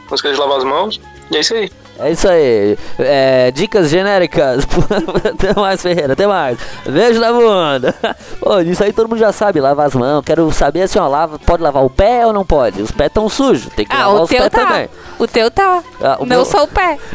não 0.09 0.15
esqueça 0.15 0.35
de 0.35 0.41
lavar 0.41 0.59
as 0.59 0.65
mãos, 0.65 1.01
e 1.31 1.37
é 1.37 1.41
isso 1.41 1.55
aí. 1.55 1.71
É 1.99 2.13
isso 2.13 2.29
aí. 2.29 2.77
É, 2.99 3.51
dicas 3.53 3.89
genéricas. 3.89 4.65
até 5.25 5.59
mais, 5.59 5.81
Ferreira, 5.81 6.13
até 6.13 6.27
mais. 6.27 6.59
Beijo 6.85 7.19
na 7.19 7.33
bunda. 7.33 7.95
Pô, 8.39 8.61
isso 8.61 8.85
aí 8.85 8.93
todo 8.93 9.09
mundo 9.09 9.19
já 9.19 9.33
sabe, 9.33 9.63
lavar 9.63 9.87
as 9.87 9.95
mãos. 9.95 10.23
Quero 10.23 10.53
saber 10.53 10.83
assim, 10.83 10.99
ó, 10.99 11.09
lava, 11.09 11.39
pode 11.39 11.63
lavar 11.63 11.83
o 11.83 11.89
pé 11.89 12.27
ou 12.27 12.35
não 12.35 12.45
pode? 12.45 12.83
Os 12.83 12.91
pés 12.91 13.11
tão 13.11 13.31
sujos, 13.31 13.73
tem 13.75 13.87
que 13.87 13.97
Ah, 13.97 14.09
lavar 14.09 14.21
o 14.21 14.25
os 14.25 14.29
teu 14.29 14.41
pés 14.41 14.51
tá. 14.53 14.67
também. 14.67 14.89
O 15.19 15.27
teu 15.27 15.51
tá. 15.51 15.83
Ah, 16.03 16.17
o 16.21 16.27
não 16.27 16.37
meu- 16.37 16.45
só 16.45 16.65
o 16.65 16.69
pé. 16.69 16.99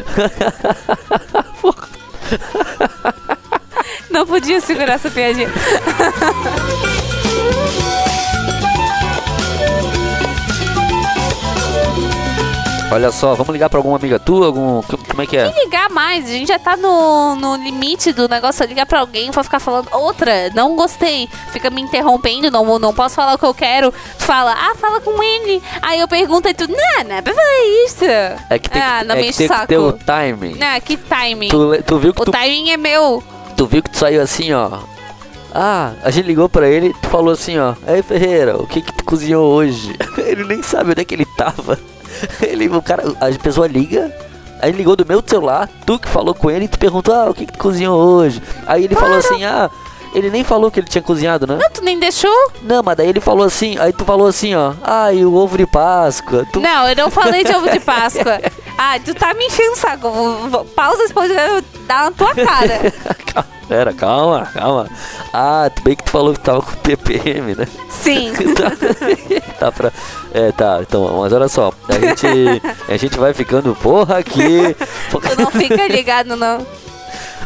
Não 4.10 4.26
podia 4.26 4.60
segurar 4.60 4.94
essa 4.94 5.10
piadinha. 5.10 5.48
Olha 12.92 13.10
só, 13.10 13.34
vamos 13.34 13.52
ligar 13.54 13.70
pra 13.70 13.78
alguma 13.78 13.96
amiga 13.96 14.18
tua? 14.18 14.46
Algum, 14.46 14.82
como 14.82 15.22
é 15.22 15.26
que 15.26 15.34
é? 15.36 15.50
ligar 15.64 15.88
mais, 15.88 16.26
a 16.26 16.28
gente 16.28 16.48
já 16.48 16.58
tá 16.58 16.76
no, 16.76 17.34
no 17.36 17.56
limite 17.56 18.12
do 18.12 18.28
negócio. 18.28 18.66
Ligar 18.66 18.84
pra 18.84 19.00
alguém 19.00 19.30
pra 19.30 19.42
ficar 19.42 19.60
falando 19.60 19.88
outra, 19.92 20.50
não 20.54 20.76
gostei. 20.76 21.26
Fica 21.52 21.70
me 21.70 21.80
interrompendo, 21.80 22.50
não, 22.50 22.78
não 22.78 22.92
posso 22.92 23.14
falar 23.14 23.34
o 23.34 23.38
que 23.38 23.46
eu 23.46 23.54
quero. 23.54 23.90
Tu 24.18 24.24
fala, 24.24 24.52
ah, 24.52 24.74
fala 24.74 25.00
com 25.00 25.22
ele. 25.22 25.62
Aí 25.80 26.00
eu 26.00 26.06
pergunto 26.08 26.48
e 26.48 26.54
tu, 26.54 26.68
não, 26.68 27.04
não 27.08 27.16
é 27.16 27.22
pra 27.22 27.32
falar 27.32 27.64
isso. 27.86 28.04
É 28.04 28.58
que 28.58 28.68
tem, 28.68 28.82
ah, 28.82 28.98
que, 29.00 29.04
não 29.06 29.14
é 29.14 29.22
que, 29.22 29.32
tem 29.32 29.48
que 29.48 29.66
ter 29.66 29.78
o 29.78 29.92
timing. 29.92 30.54
Não, 30.56 30.80
que 30.80 30.96
timing. 30.98 31.48
Tu, 31.48 31.82
tu 31.84 31.98
viu 31.98 32.12
que 32.12 32.20
O 32.20 32.24
tu, 32.26 32.30
timing 32.30 32.70
é 32.72 32.76
meu. 32.76 33.22
tu 33.56 33.66
viu 33.66 33.82
que 33.82 33.90
tu 33.90 33.96
saiu 33.96 34.20
assim, 34.20 34.52
ó. 34.52 34.80
Ah, 35.54 35.92
a 36.02 36.10
gente 36.10 36.26
ligou 36.26 36.48
pra 36.48 36.68
ele 36.68 36.88
e 36.88 36.94
tu 36.94 37.08
falou 37.08 37.32
assim, 37.32 37.58
ó. 37.58 37.74
Ei, 37.86 38.02
Ferreira, 38.02 38.56
o 38.56 38.66
que 38.66 38.82
que 38.82 38.92
tu 38.92 39.04
cozinhou 39.04 39.50
hoje? 39.50 39.94
Ele 40.18 40.44
nem 40.44 40.62
sabe 40.62 40.92
onde 40.92 41.02
é 41.02 41.04
que 41.04 41.14
ele 41.14 41.26
tava. 41.36 41.78
Ele, 42.42 42.68
o 42.68 42.82
cara, 42.82 43.04
a 43.20 43.38
pessoa 43.38 43.66
liga, 43.66 44.12
aí 44.60 44.70
ele 44.70 44.78
ligou 44.78 44.96
do 44.96 45.06
meu 45.06 45.22
celular, 45.26 45.68
tu 45.86 45.98
que 45.98 46.08
falou 46.08 46.34
com 46.34 46.50
ele 46.50 46.66
e 46.66 46.68
tu 46.68 46.78
perguntou, 46.78 47.14
ah, 47.14 47.30
o 47.30 47.34
que 47.34 47.46
que 47.46 47.52
tu 47.52 47.58
cozinhou 47.58 48.00
hoje? 48.00 48.40
Aí 48.66 48.84
ele 48.84 48.94
falou 48.94 49.18
assim, 49.18 49.44
ah, 49.44 49.68
ele 50.14 50.30
nem 50.30 50.44
falou 50.44 50.70
que 50.70 50.80
ele 50.80 50.86
tinha 50.86 51.02
cozinhado, 51.02 51.46
né? 51.46 51.56
Não, 51.60 51.70
tu 51.70 51.82
nem 51.82 51.98
deixou? 51.98 52.52
Não, 52.62 52.82
mas 52.82 52.96
daí 52.96 53.08
ele 53.08 53.20
falou 53.20 53.46
assim, 53.46 53.76
aí 53.78 53.92
tu 53.92 54.04
falou 54.04 54.26
assim, 54.26 54.54
ó, 54.54 54.74
ah, 54.82 55.12
e 55.12 55.24
o 55.24 55.34
ovo 55.34 55.56
de 55.56 55.66
Páscoa. 55.66 56.46
Tu... 56.52 56.60
Não, 56.60 56.88
eu 56.88 56.96
não 56.96 57.10
falei 57.10 57.44
de 57.44 57.52
ovo 57.54 57.70
de 57.70 57.80
Páscoa. 57.80 58.40
Ah, 58.76 58.98
tu 59.02 59.14
tá 59.14 59.32
me 59.34 59.46
enchendo 59.46 59.72
o 59.72 59.76
saco. 59.76 60.64
Pausa 60.76 61.02
esse 61.04 61.14
podcast, 61.14 61.64
dar 61.86 62.04
na 62.04 62.10
tua 62.12 62.34
cara. 62.34 62.92
Pera, 63.68 63.92
calma, 63.94 64.44
calma. 64.52 64.86
Ah, 65.32 65.70
tu 65.74 65.82
bem 65.82 65.96
que 65.96 66.04
tu 66.04 66.10
falou 66.10 66.34
que 66.34 66.40
tava 66.40 66.60
com 66.60 66.72
TPM, 66.72 67.54
né? 67.54 67.66
Sim. 67.88 68.32
tá, 68.54 69.56
tá 69.58 69.72
pra. 69.72 69.92
É, 70.34 70.52
tá, 70.52 70.80
então, 70.82 71.20
mas 71.20 71.32
olha 71.32 71.48
só, 71.48 71.72
a 71.88 71.92
gente, 71.92 72.26
a 72.88 72.96
gente 72.98 73.18
vai 73.18 73.32
ficando 73.32 73.74
porra 73.76 74.18
aqui. 74.18 74.76
Tu 75.10 75.40
não 75.40 75.50
fica 75.50 75.86
ligado, 75.88 76.36
não. 76.36 76.66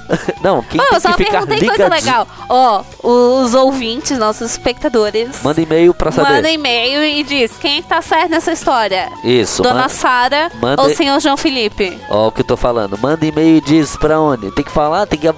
Não, 0.43 0.63
quem 0.63 0.81
eu 0.81 0.89
tem 0.91 1.01
só 1.01 1.13
que 1.13 1.25
ficar 1.25 1.47
perguntei 1.47 1.69
coisa 1.69 1.89
legal. 1.89 2.27
Ó, 2.49 2.83
os 3.03 3.55
ouvintes, 3.55 4.19
nossos 4.19 4.51
espectadores, 4.53 5.43
Manda 5.43 5.61
e-mail 5.61 5.93
pra 5.95 6.11
saber. 6.13 6.31
manda 6.31 6.51
e-mail 6.51 7.05
e 7.05 7.23
diz 7.25 7.53
quem 7.61 7.79
é 7.79 7.83
que 7.83 7.89
tá 7.89 8.01
certo 8.01 8.31
nessa 8.31 8.53
história. 8.53 9.11
Isso, 9.25 9.63
Dona 9.63 9.89
Sara 9.89 10.51
ou 10.79 10.95
senhor 10.95 11.19
João 11.21 11.37
Felipe? 11.37 11.99
Ó, 12.09 12.29
o 12.29 12.33
que 12.33 12.41
eu 12.41 12.45
tô 12.45 12.57
falando. 12.57 12.97
Manda 12.99 13.25
e-mail 13.27 13.57
e 13.57 13.61
diz 13.61 13.97
pra 13.97 14.21
onde. 14.21 14.51
Tem 14.53 14.65
que 14.65 14.71
falar, 14.71 15.07
tem 15.07 15.19
que. 15.19 15.29
O, 15.29 15.35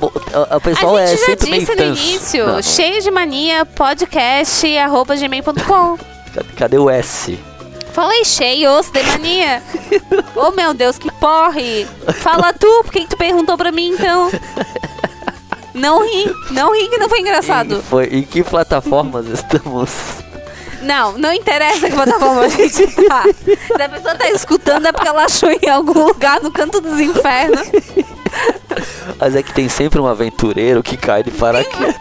o 0.57 0.61
pessoal 0.61 0.97
a 0.97 1.03
é 1.03 1.07
gente 1.09 1.21
já 1.21 1.27
sempre 1.27 1.51
meio 1.51 1.61
disse 1.67 1.75
no 1.77 1.85
início, 1.85 2.47
Não, 2.47 2.53
não. 2.55 2.63
cheio 2.63 3.03
de 3.03 3.11
mania, 3.11 3.65
podcast, 3.65 4.79
arroba 4.79 5.17
gmail.com. 5.17 5.99
Cadê 6.57 6.79
o 6.79 6.89
S? 6.91 7.39
Falei 7.99 8.25
cheios 8.25 8.91
de 8.91 9.03
mania. 9.03 9.61
oh 10.37 10.53
meu 10.53 10.73
Deus, 10.73 10.97
que 10.99 11.11
porre. 11.15 11.85
Fala 12.21 12.53
tu, 12.53 12.85
por 12.85 12.93
que 12.93 13.05
tu 13.05 13.17
perguntou 13.17 13.57
pra 13.57 13.73
mim 13.73 13.89
então? 13.89 14.31
Não 15.75 16.07
ri, 16.07 16.33
não 16.53 16.73
ri 16.73 16.89
que 16.89 16.97
não 16.97 17.09
foi 17.09 17.19
engraçado. 17.19 17.83
foi, 17.83 18.05
em 18.05 18.23
que 18.23 18.45
plataformas 18.45 19.27
estamos? 19.27 19.91
Não, 20.81 21.19
não 21.19 21.33
interessa 21.33 21.91
que 21.91 21.97
plataforma 21.97 22.43
a 22.43 22.49
gente 22.49 22.87
tá. 23.09 23.25
Se 23.25 23.83
a 23.83 23.89
pessoa 23.89 24.15
tá 24.15 24.31
escutando 24.31 24.87
é 24.87 24.93
porque 24.93 25.09
ela 25.09 25.25
achou 25.25 25.51
em 25.51 25.69
algum 25.69 26.07
lugar 26.07 26.41
no 26.41 26.53
canto 26.53 26.81
dos 26.81 27.01
infernos. 27.01 27.69
Mas 29.19 29.35
é 29.35 29.43
que 29.43 29.53
tem 29.53 29.69
sempre 29.69 30.01
um 30.01 30.07
aventureiro 30.07 30.83
que 30.83 30.97
cai 30.97 31.23
de 31.23 31.31
paraquedas. 31.31 31.97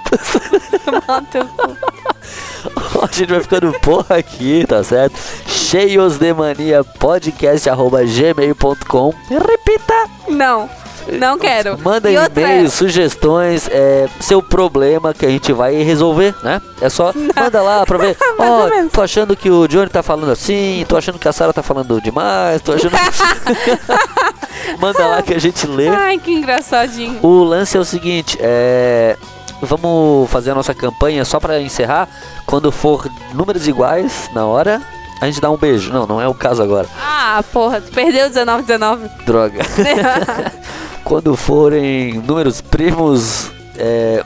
Cu. 2.84 3.02
a 3.02 3.08
gente 3.12 3.30
vai 3.30 3.42
ficando 3.42 3.72
porra 3.80 4.18
aqui, 4.18 4.66
tá 4.68 4.84
certo? 4.84 5.18
Cheios 5.48 6.18
de 6.18 6.34
mania 6.34 6.84
podcast 6.84 7.70
arroba 7.70 8.02
gmail.com. 8.04 9.14
Repita! 9.30 10.10
Não, 10.28 10.70
não 11.14 11.38
quero. 11.38 11.78
Manda 11.80 12.10
E 12.10 12.16
e-mails, 12.16 12.74
sugestões, 12.74 13.68
é, 13.72 14.08
seu 14.20 14.42
problema 14.42 15.14
que 15.14 15.26
a 15.26 15.30
gente 15.30 15.52
vai 15.54 15.76
resolver, 15.76 16.36
né? 16.44 16.62
É 16.82 16.90
só 16.90 17.14
manda 17.36 17.62
lá 17.62 17.86
pra 17.86 17.98
ver. 17.98 18.18
Ó, 18.38 18.68
menos. 18.70 18.92
tô 18.92 19.02
achando 19.02 19.36
que 19.36 19.50
o 19.50 19.68
Johnny 19.68 19.90
tá 19.90 20.04
falando 20.04 20.32
assim, 20.32 20.86
tô 20.88 20.98
achando 20.98 21.20
que 21.20 21.28
a 21.28 21.34
Sarah 21.34 21.54
tá 21.54 21.64
falando 21.64 22.02
demais, 22.02 22.62
tô 22.62 22.74
achando 22.74 22.96
Manda 24.80 25.08
lá 25.08 25.22
que 25.22 25.34
a 25.34 25.40
gente 25.40 25.66
lê. 25.66 25.88
Ai, 25.88 26.18
que 26.18 26.32
engraçadinho. 26.32 27.20
O 27.22 27.44
lance 27.44 27.78
é 27.78 27.80
o 27.80 27.86
seguinte, 27.86 28.38
é. 28.42 29.16
Vamos 29.62 30.30
fazer 30.30 30.52
a 30.52 30.56
nossa 30.56 30.74
campanha 30.74 31.26
só 31.26 31.40
pra 31.40 31.60
encerrar. 31.60 32.08
Quando 32.46 32.72
for 32.72 33.10
números 33.34 33.68
iguais 33.68 34.30
na 34.34 34.46
hora, 34.46 34.82
a 35.20 35.26
gente 35.26 35.42
dá 35.42 35.50
um 35.50 35.58
beijo. 35.58 35.92
Não, 35.92 36.06
não 36.06 36.22
é 36.22 36.28
o 36.28 36.34
caso 36.34 36.62
agora. 36.62 36.88
Ah, 37.00 37.44
porra, 37.52 37.82
tu 37.82 37.92
perdeu 37.92 38.28
19, 38.28 38.64
19. 38.64 39.10
Droga. 39.26 39.60
Quando 41.04 41.36
forem 41.36 42.16
números 42.16 42.60
primos, 42.62 43.50
é. 43.78 44.24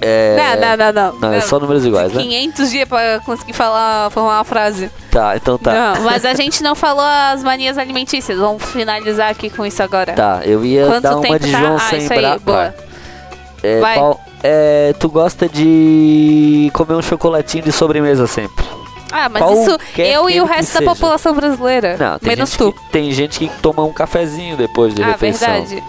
é 0.00 0.56
não, 0.56 0.76
não, 0.76 0.76
não, 0.76 1.12
não. 1.12 1.20
não, 1.20 1.32
é 1.32 1.40
só 1.40 1.60
números 1.60 1.84
iguais, 1.84 2.12
né? 2.12 2.22
500 2.22 2.70
dias 2.70 2.88
pra 2.88 3.20
conseguir 3.20 3.52
falar, 3.52 4.10
formar 4.10 4.38
uma 4.38 4.44
frase. 4.44 4.90
Tá, 5.10 5.36
então 5.36 5.58
tá. 5.58 5.72
Não, 5.94 6.04
mas 6.04 6.24
a 6.24 6.32
gente 6.32 6.62
não 6.62 6.74
falou 6.74 7.04
as 7.04 7.42
manias 7.44 7.76
alimentícias. 7.76 8.38
Vamos 8.38 8.64
finalizar 8.64 9.30
aqui 9.30 9.50
com 9.50 9.66
isso 9.66 9.82
agora. 9.82 10.14
Tá, 10.14 10.40
eu 10.44 10.64
ia 10.64 10.86
Quanto 10.86 11.02
dar 11.02 11.16
uma 11.18 11.38
de 11.38 11.52
tá? 11.52 11.58
João 11.58 11.76
ah, 11.76 11.80
sem 11.80 11.98
isso 11.98 12.12
aí, 12.12 12.20
bra- 12.20 12.38
boa. 12.38 12.74
É, 13.62 13.80
Vai. 13.80 13.98
qual- 13.98 14.20
é, 14.42 14.94
tu 14.98 15.08
gosta 15.08 15.48
de 15.48 16.70
comer 16.72 16.94
um 16.94 17.02
chocolatinho 17.02 17.62
de 17.62 17.70
sobremesa 17.70 18.26
sempre? 18.26 18.61
Ah, 19.12 19.28
mas 19.28 19.42
isso 19.60 19.78
eu 19.98 20.30
e 20.30 20.40
o 20.40 20.44
resto 20.44 20.80
da 20.80 20.82
população 20.82 21.34
brasileira. 21.34 21.96
Não, 21.98 22.18
tem 22.18 22.30
menos 22.30 22.52
tu. 22.56 22.72
que, 22.72 22.80
tem 22.90 23.12
gente 23.12 23.38
que 23.38 23.48
toma 23.60 23.84
um 23.84 23.92
cafezinho 23.92 24.56
depois 24.56 24.94
de 24.94 25.02
Ah, 25.02 25.08
refeição. 25.08 25.48
verdade. 25.48 25.82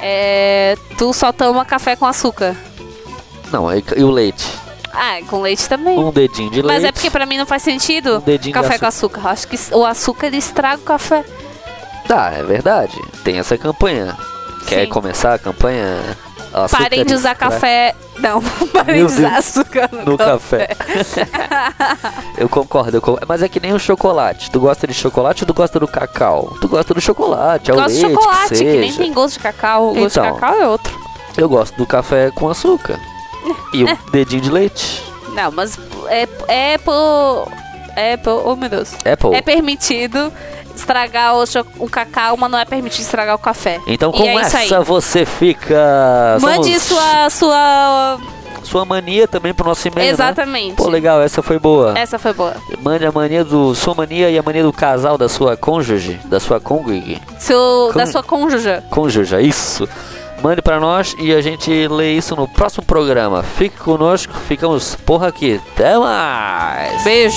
É, 0.00 0.76
tu 0.96 1.12
só 1.12 1.32
toma 1.32 1.64
café 1.64 1.96
com 1.96 2.06
açúcar. 2.06 2.56
Não, 3.52 3.74
e, 3.74 3.82
e 3.96 4.04
o 4.04 4.10
leite? 4.10 4.46
Ah, 4.92 5.18
com 5.28 5.40
leite 5.40 5.68
também. 5.68 5.98
Um 5.98 6.10
dedinho 6.10 6.50
de 6.50 6.62
leite. 6.62 6.66
Mas 6.74 6.84
é 6.84 6.92
porque 6.92 7.10
pra 7.10 7.26
mim 7.26 7.36
não 7.36 7.46
faz 7.46 7.62
sentido 7.62 8.16
Um 8.18 8.20
dedinho 8.20 8.54
de 8.54 8.60
café 8.60 8.78
com 8.78 8.86
açúcar. 8.86 9.28
Acho 9.28 9.46
que 9.48 9.58
o 9.72 9.84
açúcar 9.84 10.26
ele 10.28 10.38
estraga 10.38 10.76
o 10.80 10.84
café. 10.84 11.24
Tá, 12.06 12.32
é 12.36 12.42
verdade. 12.42 12.98
Tem 13.24 13.38
essa 13.38 13.58
campanha. 13.58 14.16
Quer 14.66 14.84
Sim. 14.84 14.90
começar 14.90 15.34
a 15.34 15.38
campanha? 15.38 15.98
Açúcar 16.52 16.82
Parem 16.82 17.04
de 17.04 17.14
usar 17.14 17.34
café. 17.34 17.94
Não, 18.18 18.42
parem 18.72 18.96
Meu 18.96 19.06
de 19.06 19.12
usar 19.14 19.30
Deus. 19.32 19.38
açúcar 19.58 19.88
no, 19.92 20.04
No 20.12 20.18
café. 20.18 20.68
eu 22.36 22.48
concordo, 22.48 22.96
eu 22.96 23.00
concordo. 23.00 23.26
Mas 23.28 23.42
é 23.42 23.48
que 23.48 23.60
nem 23.60 23.72
o 23.72 23.78
chocolate. 23.78 24.50
Tu 24.50 24.58
gosta 24.60 24.86
de 24.86 24.94
chocolate 24.94 25.42
ou 25.42 25.46
tu 25.46 25.54
gosta 25.54 25.78
do 25.78 25.86
cacau? 25.86 26.56
Tu 26.60 26.68
gosta 26.68 26.94
do 26.94 27.00
chocolate, 27.00 27.70
é 27.70 27.74
o 27.74 27.76
Gosto 27.76 27.94
de 27.96 28.02
leite, 28.06 28.14
chocolate, 28.14 28.48
que, 28.48 28.58
que, 28.58 28.64
nem 28.78 28.90
seja. 28.90 29.02
tem 29.02 29.12
gosto 29.12 29.34
de 29.34 29.40
cacau. 29.40 29.90
O 29.90 29.94
gosto 29.94 30.20
de 30.20 30.26
Então. 30.26 30.34
cacau 30.38 30.58
é 30.60 30.66
outro. 30.68 30.98
Eu 31.36 31.48
gosto 31.48 31.76
do 31.76 31.86
café 31.86 32.30
com 32.34 32.48
açúcar. 32.48 32.98
E 33.72 33.82
É. 33.88 33.92
o 33.92 33.98
dedinho 34.10 34.42
de 34.42 34.50
leite. 34.50 35.02
Não, 35.34 35.50
mas 35.52 35.78
é, 36.08 36.26
é 36.48 36.78
por. 36.78 37.48
É 37.94 38.16
por. 38.16 38.42
Oh 38.46 38.56
meu 38.56 38.68
Deus. 38.68 38.92
Apple. 39.04 39.34
É 39.34 39.40
permitido 39.42 40.32
estragar 40.78 41.34
o, 41.36 41.44
o 41.78 41.88
cacau, 41.88 42.36
mas 42.36 42.50
não 42.50 42.58
é 42.58 42.64
permitido 42.64 43.02
estragar 43.02 43.34
o 43.34 43.38
café. 43.38 43.80
Então 43.86 44.10
E 44.14 44.18
com 44.18 44.24
é 44.24 44.34
essa 44.36 44.80
você 44.82 45.24
fica. 45.26 46.38
Mande 46.40 46.78
somos- 46.80 46.82
sua. 46.82 47.30
sua. 47.30 48.18
sua 48.62 48.84
mania 48.84 49.26
também 49.26 49.54
pro 49.54 49.66
nosso 49.66 49.86
e-mail. 49.88 50.06
né? 50.08 50.12
Exatamente. 50.12 50.74
Pô, 50.76 50.88
legal, 50.88 51.20
essa 51.22 51.42
foi 51.42 51.58
boa. 51.58 51.98
Essa 51.98 52.18
foi 52.18 52.32
boa. 52.32 52.54
Mande 52.82 53.06
a 53.06 53.12
mania 53.12 53.44
do. 53.44 53.74
Sua 53.74 53.94
mania 53.94 54.30
e 54.30 54.38
a 54.38 54.42
mania 54.42 54.62
do 54.62 54.72
casal 54.72 55.16
da 55.18 55.28
sua 55.28 55.56
cônjuge, 55.56 56.20
da 56.26 56.38
sua 56.40 56.60
cônjuge. 56.60 57.20
Seu, 57.38 57.92
da 57.94 58.04
Com- 58.04 58.12
sua 58.12 58.22
cônjuge. 58.22 58.82
Cônjuge, 58.90 59.34
é 59.34 59.42
isso. 59.42 59.88
Mande 60.42 60.62
pra 60.62 60.78
nós 60.78 61.16
e 61.18 61.34
a 61.34 61.40
gente 61.40 61.88
lê 61.88 62.12
isso 62.12 62.36
no 62.36 62.46
próximo 62.46 62.84
programa. 62.84 63.42
Fique 63.42 63.76
conosco, 63.78 64.32
ficamos 64.46 64.94
porra 64.94 65.26
aqui. 65.28 65.60
Até 65.74 65.98
mais! 65.98 67.02
Beijo. 67.02 67.36